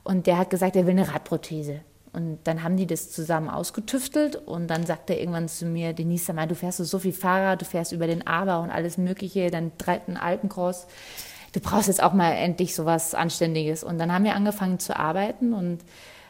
Und 0.03 0.27
der 0.27 0.38
hat 0.38 0.51
gesagt, 0.51 0.77
er 0.77 0.87
will 0.87 0.92
eine 0.92 1.12
Radprothese. 1.12 1.81
Und 2.14 2.38
dann 2.44 2.62
haben 2.62 2.77
die 2.77 2.87
das 2.87 3.11
zusammen 3.11 3.50
ausgetüftelt 3.50 4.37
und 4.37 4.68
dann 4.68 4.87
sagt 4.87 5.11
er 5.11 5.18
irgendwann 5.18 5.48
zu 5.48 5.66
mir, 5.66 5.92
Denise, 5.92 6.33
mal, 6.33 6.46
du 6.46 6.55
fährst 6.55 6.79
so 6.79 6.98
viel 7.00 7.12
Fahrrad, 7.12 7.61
du 7.61 7.64
fährst 7.64 7.90
über 7.90 8.07
den 8.07 8.24
Aber 8.24 8.61
und 8.61 8.70
alles 8.70 8.98
Mögliche, 8.98 9.50
dann 9.50 9.72
dritten 9.79 10.16
Alpencross. 10.16 10.87
Du 11.53 11.61
brauchst 11.61 11.88
jetzt 11.88 12.03
auch 12.03 12.12
mal 12.12 12.31
endlich 12.33 12.74
so 12.74 12.85
was 12.85 13.14
Anständiges. 13.14 13.83
Und 13.83 13.98
dann 13.98 14.12
haben 14.12 14.24
wir 14.24 14.37
angefangen 14.37 14.79
zu 14.79 14.96
arbeiten 14.96 15.53
und 15.53 15.81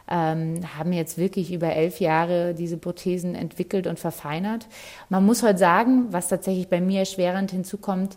ähm, 0.08 0.60
haben 0.78 0.92
jetzt 0.92 1.18
wirklich 1.18 1.52
über 1.52 1.74
elf 1.74 2.00
Jahre 2.00 2.54
diese 2.54 2.78
Prothesen 2.78 3.34
entwickelt 3.34 3.86
und 3.86 3.98
verfeinert. 3.98 4.66
Man 5.10 5.24
muss 5.24 5.42
heute 5.42 5.58
sagen, 5.58 6.06
was 6.12 6.28
tatsächlich 6.28 6.68
bei 6.68 6.80
mir 6.80 7.00
erschwerend 7.00 7.50
hinzukommt, 7.50 8.16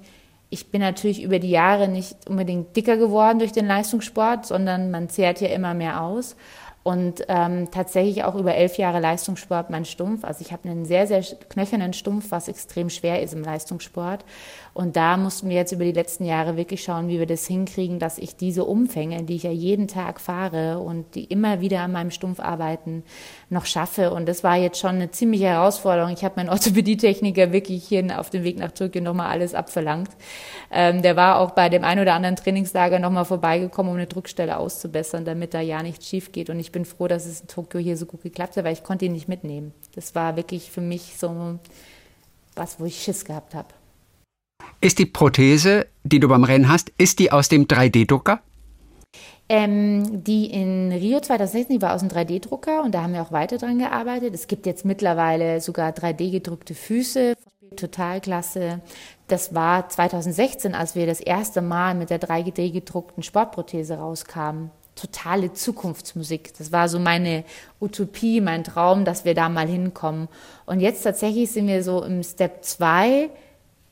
ich 0.50 0.72
bin 0.72 0.80
natürlich 0.80 1.22
über 1.22 1.40
die 1.40 1.50
Jahre 1.50 1.90
nicht 1.90 2.16
unbedingt 2.30 2.76
dicker 2.78 2.96
geworden 2.96 3.40
durch 3.40 3.52
den 3.52 3.68
Leistungssport, 3.68 4.46
sondern 4.46 4.92
man 4.92 5.10
zehrt 5.10 5.42
ja 5.42 5.50
immer 5.50 5.74
mehr 5.74 6.02
aus 6.02 6.38
und 6.88 7.26
ähm, 7.28 7.70
tatsächlich 7.70 8.24
auch 8.24 8.36
über 8.36 8.56
elf 8.56 8.78
Jahre 8.78 9.02
Leistungssport 9.02 9.70
mein 9.70 9.84
Stumpf. 9.84 10.24
Also 10.24 10.40
ich 10.40 10.54
habe 10.54 10.70
einen 10.70 10.86
sehr, 10.86 11.06
sehr 11.06 11.22
knöchernen 11.50 11.92
Stumpf, 11.92 12.32
was 12.32 12.48
extrem 12.48 12.90
schwer 12.90 13.22
ist 13.22 13.34
im 13.34 13.44
Leistungssport. 13.44 14.24
Und 14.74 14.96
da 14.96 15.18
mussten 15.18 15.50
wir 15.50 15.58
jetzt 15.58 15.74
über 15.74 15.84
die 15.84 15.92
letzten 15.92 16.24
Jahre 16.24 16.56
wirklich 16.56 16.82
schauen, 16.82 17.10
wie 17.10 17.20
wir 17.20 17.26
das 17.26 17.46
hinkriegen, 17.46 18.00
dass 18.00 18.18
ich 18.18 18.38
diese 18.38 18.64
Umfänge, 18.64 19.24
die 19.24 19.36
ich 19.36 19.44
ja 19.44 19.52
jeden 19.52 19.90
Tag 19.90 20.22
fahre 20.22 20.80
und 20.80 21.14
die 21.16 21.26
immer 21.26 21.60
wieder 21.60 21.82
an 21.82 21.92
meinem 21.92 22.12
Stumpf 22.12 22.40
arbeiten, 22.40 23.04
noch 23.50 23.66
schaffe. 23.66 24.12
Und 24.12 24.28
das 24.28 24.44
war 24.44 24.58
jetzt 24.58 24.80
schon 24.80 24.96
eine 24.96 25.12
ziemliche 25.12 25.46
Herausforderung. 25.46 26.12
Ich 26.12 26.24
habe 26.24 26.36
meinen 26.38 26.50
Orthopädietechniker 26.50 27.52
wirklich 27.52 27.86
hier 27.86 28.20
auf 28.20 28.30
dem 28.30 28.44
Weg 28.44 28.58
nach 28.58 28.72
Türkei 28.72 29.00
nochmal 29.00 29.30
alles 29.30 29.54
abverlangt. 29.54 30.10
Ähm, 30.72 31.02
der 31.02 31.16
war 31.16 31.40
auch 31.40 31.52
bei 31.52 31.70
dem 31.70 31.84
ein 31.84 32.00
oder 32.00 32.14
anderen 32.14 32.36
Trainingslager 32.36 33.00
nochmal 33.00 33.26
vorbeigekommen, 33.26 33.92
um 33.92 33.98
eine 33.98 34.08
Druckstelle 34.08 34.58
auszubessern, 34.58 35.26
damit 35.26 35.54
da 35.54 35.62
ja 35.62 35.82
nichts 35.82 36.08
schief 36.08 36.32
geht. 36.32 36.50
Und 36.50 36.60
ich 36.60 36.72
bin 36.72 36.86
froh, 36.86 37.08
dass 37.08 37.26
es 37.26 37.42
in 37.42 37.48
Tokio 37.48 37.80
hier 37.80 37.98
so 37.98 38.06
gut 38.06 38.24
geklappt 38.24 38.58
hat, 38.58 38.66
weil 38.66 38.74
ich 38.74 38.84
konnte 38.84 39.06
ihn 39.06 39.14
nicht 39.14 39.30
mitnehmen. 39.30 39.74
Das 39.96 40.16
war 40.16 40.36
wirklich 40.36 40.72
für 40.72 40.82
mich 40.82 41.16
so 41.18 41.60
was, 42.56 42.80
wo 42.80 42.86
ich 42.86 43.02
Schiss 43.02 43.24
gehabt 43.24 43.56
habe. 43.56 43.70
Ist 44.82 45.00
die 45.00 45.06
Prothese, 45.06 45.88
die 46.04 46.20
du 46.20 46.28
beim 46.28 46.44
Rennen 46.44 46.70
hast, 46.70 46.92
ist 46.98 47.20
die 47.20 47.32
aus 47.32 47.50
dem 47.50 47.68
3D-Drucker? 47.68 48.42
Ähm, 49.50 50.24
die 50.26 50.52
in 50.52 50.92
Rio 50.92 51.22
2016, 51.22 51.78
die 51.78 51.82
war 51.82 51.96
aus 51.96 52.02
dem 52.02 52.10
3D-Drucker 52.10 52.84
und 52.84 52.94
da 52.94 53.04
haben 53.04 53.14
wir 53.14 53.22
auch 53.22 53.32
weiter 53.32 53.58
dran 53.58 53.80
gearbeitet. 53.80 54.34
Es 54.34 54.48
gibt 54.48 54.66
jetzt 54.66 54.84
mittlerweile 54.84 55.62
sogar 55.62 55.92
3D-gedruckte 55.92 56.74
Füße, 56.74 57.36
total 57.78 58.20
klasse. 58.20 58.82
Das 59.28 59.56
war 59.56 59.88
2016, 59.88 60.76
als 60.76 60.96
wir 60.96 61.06
das 61.06 61.22
erste 61.22 61.62
Mal 61.62 61.96
mit 61.96 62.10
der 62.10 62.20
3D-gedruckten 62.20 63.24
Sportprothese 63.24 63.98
rauskamen. 63.98 64.72
Totale 64.96 65.54
Zukunftsmusik. 65.54 66.58
Das 66.58 66.72
war 66.72 66.90
so 66.90 67.00
meine 67.00 67.46
Utopie, 67.80 68.42
mein 68.42 68.64
Traum, 68.64 69.06
dass 69.06 69.26
wir 69.26 69.36
da 69.36 69.48
mal 69.48 69.68
hinkommen. 69.68 70.28
Und 70.66 70.82
jetzt 70.82 71.04
tatsächlich 71.04 71.52
sind 71.52 71.68
wir 71.68 71.84
so 71.84 72.04
im 72.04 72.24
Step 72.24 72.66
2 72.66 73.30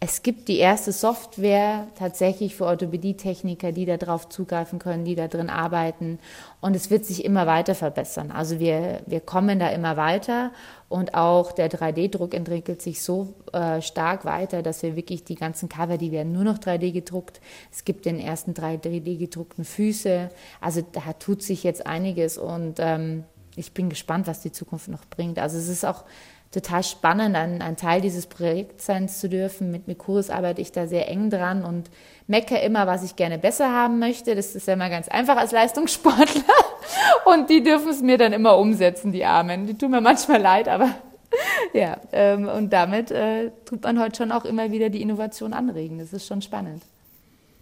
es 0.05 0.21
gibt 0.21 0.49
die 0.49 0.59
erste 0.59 0.91
Software 0.91 1.87
tatsächlich 1.97 2.55
für 2.55 2.65
Orthopädietechniker, 2.65 3.71
die 3.71 3.87
darauf 3.87 4.29
zugreifen 4.29 4.77
können, 4.77 5.03
die 5.03 5.15
da 5.15 5.27
drin 5.27 5.49
arbeiten. 5.49 6.19
Und 6.61 6.75
es 6.75 6.91
wird 6.91 7.05
sich 7.05 7.25
immer 7.25 7.47
weiter 7.47 7.73
verbessern. 7.73 8.29
Also 8.29 8.59
wir, 8.59 9.01
wir 9.07 9.19
kommen 9.19 9.57
da 9.57 9.69
immer 9.69 9.97
weiter 9.97 10.51
und 10.89 11.15
auch 11.15 11.51
der 11.53 11.71
3D-Druck 11.71 12.35
entwickelt 12.35 12.83
sich 12.83 13.01
so 13.01 13.33
äh, 13.51 13.81
stark 13.81 14.25
weiter, 14.25 14.61
dass 14.61 14.83
wir 14.83 14.95
wirklich 14.95 15.23
die 15.23 15.33
ganzen 15.33 15.69
Cover, 15.69 15.97
die 15.97 16.11
werden 16.11 16.33
nur 16.33 16.43
noch 16.43 16.59
3D 16.59 16.91
gedruckt. 16.91 17.41
Es 17.71 17.83
gibt 17.83 18.05
den 18.05 18.19
ersten 18.19 18.51
3D 18.51 19.17
gedruckten 19.17 19.65
Füße. 19.65 20.29
Also 20.61 20.83
da 20.91 21.13
tut 21.13 21.41
sich 21.41 21.63
jetzt 21.63 21.87
einiges 21.87 22.37
und 22.37 22.75
ähm, 22.77 23.23
ich 23.57 23.73
bin 23.73 23.89
gespannt, 23.89 24.27
was 24.27 24.41
die 24.41 24.51
Zukunft 24.51 24.87
noch 24.87 25.05
bringt. 25.05 25.39
Also 25.39 25.57
es 25.57 25.67
ist 25.67 25.85
auch 25.85 26.03
total 26.51 26.83
spannend, 26.83 27.35
ein, 27.35 27.61
ein 27.61 27.75
Teil 27.75 28.01
dieses 28.01 28.27
Projekts 28.27 28.85
sein 28.85 29.09
zu 29.09 29.27
dürfen. 29.27 29.71
Mit 29.71 29.87
Mikuris 29.87 30.29
arbeite 30.29 30.61
ich 30.61 30.71
da 30.71 30.87
sehr 30.87 31.09
eng 31.09 31.29
dran 31.29 31.65
und 31.65 31.89
mecke 32.27 32.57
immer, 32.57 32.87
was 32.87 33.03
ich 33.03 33.15
gerne 33.15 33.37
besser 33.37 33.71
haben 33.71 33.99
möchte. 33.99 34.35
Das 34.35 34.55
ist 34.55 34.67
ja 34.67 34.73
immer 34.73 34.89
ganz 34.89 35.07
einfach 35.07 35.37
als 35.37 35.51
Leistungssportler. 35.51 36.43
Und 37.25 37.49
die 37.49 37.63
dürfen 37.63 37.89
es 37.89 38.01
mir 38.01 38.17
dann 38.17 38.31
immer 38.31 38.57
umsetzen, 38.57 39.11
die 39.11 39.25
Armen. 39.25 39.65
Die 39.65 39.75
tun 39.75 39.91
mir 39.91 40.01
manchmal 40.01 40.39
leid, 40.39 40.67
aber 40.67 40.89
ja. 41.73 41.97
Ähm, 42.11 42.47
und 42.47 42.71
damit 42.71 43.09
äh, 43.11 43.51
tut 43.65 43.83
man 43.83 43.99
heute 43.99 44.17
schon 44.17 44.31
auch 44.31 44.45
immer 44.45 44.71
wieder 44.71 44.89
die 44.89 45.01
Innovation 45.01 45.53
anregen. 45.53 45.97
Das 45.97 46.13
ist 46.13 46.27
schon 46.27 46.41
spannend. 46.41 46.83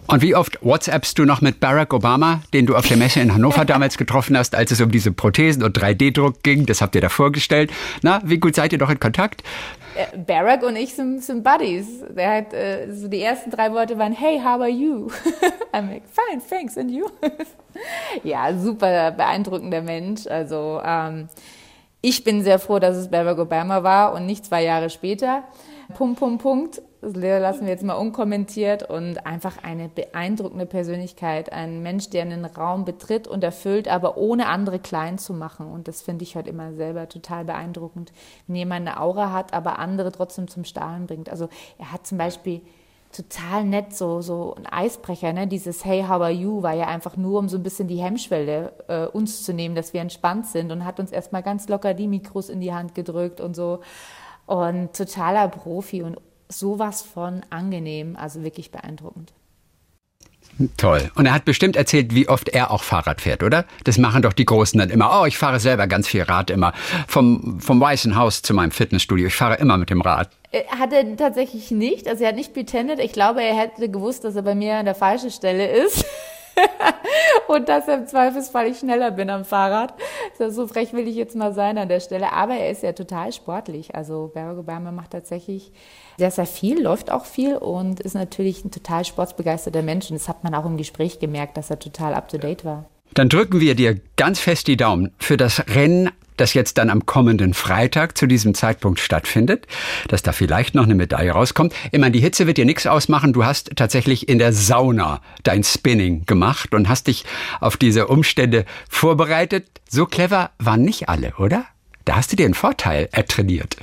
Und 0.08 0.22
wie 0.22 0.36
oft 0.36 0.60
WhatsAppst 0.62 1.18
du 1.18 1.26
noch 1.26 1.42
mit 1.42 1.60
Barack 1.60 1.94
Obama, 1.94 2.42
den 2.54 2.66
du 2.66 2.76
auf 2.76 2.88
der 2.88 2.98
Messe 2.98 3.22
in 3.22 3.34
Hannover 3.34 3.66
damals 3.66 3.98
getroffen 3.98 4.38
hast, 4.38 4.56
als 4.56 4.72
es 4.72 4.82
um 4.82 4.92
diese 4.92 5.12
Prothesen 5.12 5.64
und 5.64 5.78
3D-Druck 5.78 6.44
ging? 6.44 6.66
Das 6.66 6.82
habt 6.82 6.96
ihr 6.96 7.02
da 7.02 7.10
vorgestellt. 7.10 7.72
Na, 8.02 8.22
wie 8.26 8.38
gut 8.38 8.56
seid 8.56 8.74
ihr 8.74 8.80
doch 8.80 8.90
in 8.90 9.00
Kontakt? 9.00 9.44
Äh, 9.96 10.18
Barack 10.18 10.64
und 10.64 10.76
ich 10.76 10.94
sind, 10.94 11.24
sind 11.24 11.44
Buddies. 11.44 11.88
Der 12.10 12.38
hat, 12.38 12.54
äh, 12.54 12.94
so 12.94 13.08
die 13.08 13.22
ersten 13.22 13.50
drei 13.50 13.72
Worte 13.72 13.98
waren, 13.98 14.14
hey, 14.14 14.40
how 14.40 14.60
are 14.60 14.70
you? 14.70 15.08
I'm 15.74 15.90
like, 15.90 16.04
fine, 16.10 16.42
thanks, 16.50 16.78
and 16.78 16.92
you? 16.92 17.06
ja, 18.24 18.58
super 18.58 19.12
beeindruckender 19.12 19.82
Mensch. 19.82 20.28
Also, 20.28 20.82
ähm, 20.84 21.30
ich 22.02 22.24
bin 22.24 22.44
sehr 22.44 22.60
froh, 22.60 22.80
dass 22.80 22.98
es 22.98 23.10
Barack 23.10 23.40
Obama 23.40 23.84
war 23.84 24.14
und 24.14 24.26
nicht 24.26 24.46
zwei 24.46 24.64
Jahre 24.64 24.90
später. 24.90 25.44
Punkt, 25.96 26.20
Punkt, 26.20 26.42
Punkt. 26.42 26.82
Das 27.04 27.16
lassen 27.16 27.66
wir 27.66 27.74
jetzt 27.74 27.84
mal 27.84 27.96
unkommentiert 27.96 28.90
und 28.90 29.26
einfach 29.26 29.62
eine 29.62 29.90
beeindruckende 29.90 30.66
Persönlichkeit. 30.66 31.52
Ein 31.52 31.84
Mensch, 31.84 32.10
der 32.10 32.22
einen 32.22 32.46
Raum 32.46 32.86
betritt 32.86 33.28
und 33.28 33.44
erfüllt, 33.44 33.90
aber 33.90 34.16
ohne 34.16 34.48
andere 34.48 34.80
klein 34.80 35.18
zu 35.18 35.34
machen. 35.34 35.70
Und 35.70 35.90
das 35.90 36.02
finde 36.02 36.24
ich 36.24 36.38
halt 36.38 36.48
immer 36.48 36.72
selber 36.72 37.10
total 37.10 37.44
beeindruckend. 37.44 38.14
Wenn 38.48 38.56
jemand 38.56 38.88
eine 38.88 39.02
Aura 39.02 39.34
hat, 39.34 39.54
aber 39.54 39.80
andere 39.80 40.14
trotzdem 40.14 40.48
zum 40.48 40.64
Stahlen 40.64 41.06
bringt. 41.06 41.30
Also 41.30 41.50
er 41.78 41.92
hat 41.92 42.08
zum 42.08 42.18
Beispiel 42.18 42.62
total 43.12 43.66
nett, 43.66 43.94
so, 43.94 44.22
so 44.22 44.56
ein 44.56 44.66
Eisbrecher, 44.66 45.34
ne? 45.34 45.46
Dieses 45.46 45.84
Hey, 45.84 46.04
how 46.04 46.22
are 46.22 46.32
you 46.32 46.64
war 46.64 46.74
ja 46.74 46.88
einfach 46.88 47.18
nur, 47.18 47.38
um 47.38 47.50
so 47.50 47.58
ein 47.58 47.64
bisschen 47.64 47.90
die 47.90 47.98
Hemmschwelle 47.98 48.72
äh, 48.88 49.08
uns 49.08 49.44
zu 49.44 49.52
nehmen, 49.52 49.76
dass 49.76 49.94
wir 49.94 50.00
entspannt 50.00 50.46
sind 50.46 50.72
und 50.72 50.86
hat 50.86 51.02
uns 51.02 51.12
erstmal 51.12 51.44
ganz 51.44 51.68
locker 51.68 51.94
die 51.94 52.08
Mikros 52.08 52.48
in 52.48 52.62
die 52.62 52.74
Hand 52.74 52.96
gedrückt 52.96 53.42
und 53.42 53.58
so. 53.58 53.82
Und 54.46 54.94
totaler 54.94 55.50
Profi 55.50 56.02
und 56.02 56.18
sowas 56.54 57.02
von 57.02 57.42
angenehm, 57.50 58.16
also 58.16 58.44
wirklich 58.44 58.72
beeindruckend. 58.72 59.34
Toll. 60.78 61.10
Und 61.16 61.26
er 61.26 61.34
hat 61.34 61.46
bestimmt 61.46 61.76
erzählt, 61.76 62.14
wie 62.14 62.30
oft 62.30 62.50
er 62.50 62.70
auch 62.70 62.84
Fahrrad 62.84 63.22
fährt, 63.22 63.42
oder? 63.42 63.66
Das 63.86 63.98
machen 63.98 64.22
doch 64.22 64.34
die 64.34 64.46
Großen 64.46 64.80
dann 64.80 64.90
immer. 64.90 65.20
Oh, 65.22 65.26
ich 65.26 65.38
fahre 65.38 65.60
selber 65.60 65.88
ganz 65.88 66.08
viel 66.08 66.22
Rad 66.22 66.52
immer. 66.52 66.74
Vom, 67.08 67.60
vom 67.60 67.80
Weißen 67.82 68.16
Haus 68.16 68.44
zu 68.44 68.54
meinem 68.54 68.72
Fitnessstudio. 68.72 69.28
Ich 69.28 69.36
fahre 69.36 69.56
immer 69.56 69.78
mit 69.78 69.90
dem 69.90 70.02
Rad. 70.02 70.30
Hat 70.80 70.94
er 70.94 71.18
tatsächlich 71.18 71.72
nicht. 71.72 72.08
Also 72.08 72.24
er 72.24 72.30
hat 72.30 72.36
nicht 72.36 72.54
pretendet. 72.54 73.00
Ich 73.00 73.14
glaube, 73.14 73.42
er 73.44 73.56
hätte 73.56 73.90
gewusst, 73.90 74.24
dass 74.24 74.36
er 74.36 74.44
bei 74.44 74.54
mir 74.54 74.76
an 74.76 74.86
der 74.86 74.96
falschen 74.96 75.32
Stelle 75.32 75.68
ist. 75.68 76.06
und 77.48 77.70
dass 77.70 77.88
er 77.88 77.96
im 77.96 78.08
Zweifelsfall 78.08 78.68
ich 78.68 78.80
schneller 78.80 79.12
bin 79.12 79.30
am 79.30 79.46
Fahrrad. 79.46 79.94
So 80.38 80.68
frech 80.68 80.94
will 80.94 81.08
ich 81.08 81.16
jetzt 81.16 81.36
mal 81.36 81.54
sein 81.54 81.78
an 81.78 81.90
der 81.90 82.00
Stelle. 82.00 82.32
Aber 82.34 82.54
er 82.54 82.70
ist 82.70 82.84
ja 82.84 82.94
total 82.94 83.32
sportlich. 83.32 83.96
Also 83.96 84.32
Barack 84.34 84.58
Obama 84.58 84.92
macht 84.92 85.12
tatsächlich 85.12 85.72
sehr, 86.18 86.32
sehr 86.32 86.46
viel, 86.46 86.82
läuft 86.82 87.12
auch 87.12 87.26
viel 87.26 87.56
und 87.56 88.00
ist 88.00 88.16
natürlich 88.16 88.64
ein 88.64 88.72
total 88.72 89.06
sportsbegeisterter 89.06 89.82
Mensch. 89.82 90.10
Und 90.10 90.20
das 90.20 90.30
hat 90.30 90.44
man 90.44 90.54
auch 90.56 90.66
im 90.66 90.78
Gespräch 90.78 91.20
gemerkt, 91.20 91.58
dass 91.58 91.70
er 91.70 91.80
total 91.80 92.14
up-to-date 92.14 92.66
war. 92.66 92.86
Dann 93.14 93.30
drücken 93.30 93.60
wir 93.60 93.76
dir 93.76 94.00
ganz 94.16 94.40
fest 94.40 94.68
die 94.68 94.78
Daumen 94.78 95.12
für 95.20 95.38
das 95.38 95.68
Rennen 95.68 96.10
das 96.38 96.54
jetzt 96.54 96.78
dann 96.78 96.90
am 96.90 97.06
kommenden 97.06 97.54
Freitag 97.54 98.18
zu 98.18 98.28
diesem 98.28 98.54
Zeitpunkt 98.54 99.00
stattfindet, 99.00 99.68
dass 100.08 100.24
da 100.24 100.32
vielleicht 100.32 100.76
noch 100.76 100.84
eine 100.84 100.96
Medaille 100.96 101.32
rauskommt. 101.32 101.74
Ich 101.92 102.00
meine, 102.00 102.12
die 102.12 102.20
Hitze 102.20 102.48
wird 102.48 102.58
dir 102.58 102.66
nichts 102.66 102.88
ausmachen. 102.88 103.34
Du 103.34 103.46
hast 103.46 103.72
tatsächlich 103.76 104.30
in 104.30 104.40
der 104.40 104.54
Sauna 104.54 105.22
dein 105.44 105.64
Spinning 105.64 106.26
gemacht 106.26 106.74
und 106.74 106.90
hast 106.90 107.08
dich 107.08 107.26
auf 107.60 107.78
diese 107.78 108.08
Umstände 108.08 108.66
vorbereitet. 108.90 109.68
So 109.90 110.06
clever 110.06 110.52
waren 110.60 110.82
nicht 110.82 111.10
alle, 111.10 111.34
oder? 111.38 111.66
Da 112.06 112.18
hast 112.18 112.32
du 112.32 112.36
dir 112.36 112.46
einen 112.46 112.54
Vorteil 112.54 113.08
ertrainiert. 113.12 113.78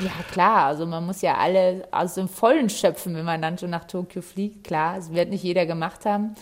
Ja, 0.00 0.12
klar. 0.30 0.66
Also 0.66 0.86
man 0.86 1.04
muss 1.04 1.22
ja 1.22 1.36
alle 1.36 1.88
aus 1.90 2.14
dem 2.14 2.28
Vollen 2.28 2.70
schöpfen, 2.70 3.16
wenn 3.16 3.24
man 3.24 3.42
dann 3.42 3.58
schon 3.58 3.70
nach 3.70 3.84
Tokio 3.84 4.22
fliegt. 4.22 4.64
Klar, 4.64 4.98
es 4.98 5.12
wird 5.12 5.30
nicht 5.30 5.42
jeder 5.42 5.66
gemacht 5.66 6.04
haben. 6.04 6.34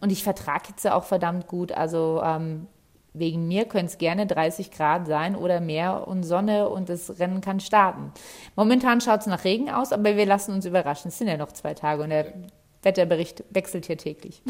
Und 0.00 0.10
ich 0.10 0.22
vertrage 0.22 0.68
Hitze 0.68 0.94
auch 0.94 1.04
verdammt 1.04 1.46
gut. 1.46 1.72
Also 1.72 2.22
ähm, 2.24 2.66
Wegen 3.18 3.48
mir 3.48 3.64
können 3.64 3.86
es 3.86 3.98
gerne 3.98 4.26
30 4.26 4.70
Grad 4.70 5.06
sein 5.06 5.34
oder 5.34 5.60
mehr 5.60 6.06
und 6.06 6.22
Sonne 6.22 6.68
und 6.68 6.88
das 6.88 7.18
Rennen 7.18 7.40
kann 7.40 7.60
starten. 7.60 8.12
Momentan 8.54 9.00
schaut 9.00 9.20
es 9.20 9.26
nach 9.26 9.44
Regen 9.44 9.70
aus, 9.70 9.92
aber 9.92 10.16
wir 10.16 10.26
lassen 10.26 10.54
uns 10.54 10.66
überraschen. 10.66 11.08
Es 11.08 11.18
sind 11.18 11.28
ja 11.28 11.36
noch 11.36 11.52
zwei 11.52 11.74
Tage 11.74 12.02
und 12.02 12.10
der 12.10 12.32
Wetterbericht 12.82 13.44
wechselt 13.50 13.86
hier 13.86 13.98
täglich. 13.98 14.42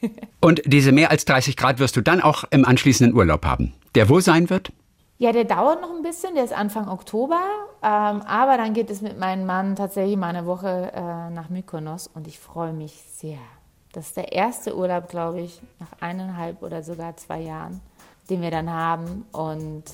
und 0.40 0.62
diese 0.64 0.92
mehr 0.92 1.10
als 1.10 1.24
30 1.24 1.56
Grad 1.56 1.78
wirst 1.78 1.96
du 1.96 2.00
dann 2.00 2.20
auch 2.20 2.44
im 2.50 2.64
anschließenden 2.64 3.16
Urlaub 3.16 3.44
haben, 3.44 3.74
der 3.94 4.08
wo 4.08 4.20
sein 4.20 4.50
wird? 4.50 4.72
Ja, 5.18 5.32
der 5.32 5.44
dauert 5.44 5.80
noch 5.80 5.90
ein 5.90 6.02
bisschen, 6.02 6.34
der 6.34 6.44
ist 6.44 6.52
Anfang 6.52 6.88
Oktober, 6.88 7.40
ähm, 7.82 8.20
aber 8.22 8.58
dann 8.58 8.74
geht 8.74 8.90
es 8.90 9.00
mit 9.00 9.18
meinem 9.18 9.46
Mann 9.46 9.74
tatsächlich 9.76 10.16
mal 10.16 10.28
eine 10.28 10.44
Woche 10.44 10.92
äh, 10.94 11.30
nach 11.30 11.48
Mykonos 11.48 12.06
und 12.08 12.26
ich 12.26 12.38
freue 12.38 12.74
mich 12.74 12.92
sehr. 13.14 13.38
Das 13.92 14.08
ist 14.08 14.16
der 14.18 14.32
erste 14.32 14.76
Urlaub, 14.76 15.08
glaube 15.08 15.40
ich, 15.40 15.62
nach 15.78 15.88
eineinhalb 16.00 16.62
oder 16.62 16.82
sogar 16.82 17.16
zwei 17.16 17.40
Jahren 17.40 17.80
den 18.30 18.42
wir 18.42 18.50
dann 18.50 18.70
haben. 18.70 19.24
Und 19.32 19.84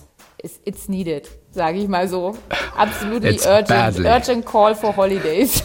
it's, 0.42 0.61
it's 0.64 0.88
needed, 0.88 1.29
sage 1.51 1.79
ich 1.79 1.88
mal 1.88 2.09
so. 2.09 2.37
Absolutely 2.77 3.38
urgent, 3.47 3.99
urgent 4.01 4.47
call 4.47 4.75
for 4.75 4.97
holidays. 4.97 5.62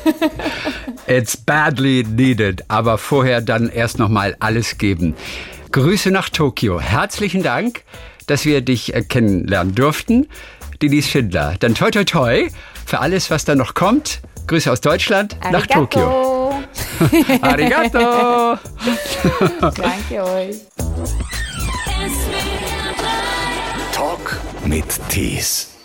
it's 1.08 1.38
badly 1.38 2.04
needed, 2.08 2.64
aber 2.68 2.98
vorher 2.98 3.42
dann 3.42 3.70
erst 3.70 4.00
nochmal 4.00 4.36
alles 4.40 4.78
geben. 4.78 5.16
Grüße 5.72 6.12
nach 6.12 6.30
Tokio. 6.30 6.80
Herzlichen 6.80 7.44
Dank, 7.44 7.84
dass 8.28 8.46
wir 8.46 8.62
dich 8.62 8.94
kennenlernen 9.10 9.76
durften. 9.76 10.28
Denise 10.82 11.08
Schindler. 11.10 11.56
Dann 11.60 11.76
toi 11.76 11.92
toi 11.92 12.04
toi 12.04 12.48
für 12.86 13.00
alles, 13.00 13.32
was 13.32 13.46
da 13.46 13.56
noch 13.56 13.74
kommt. 13.74 14.22
Grüße 14.48 14.72
aus 14.72 14.80
Deutschland 14.82 15.36
Arigato. 15.42 15.58
nach 15.58 15.68
Tokio. 15.68 16.54
Arigato. 17.42 18.58
Danke 19.60 20.24
euch. 20.24 20.56
Mit 24.68 25.00
Tees. 25.08 25.77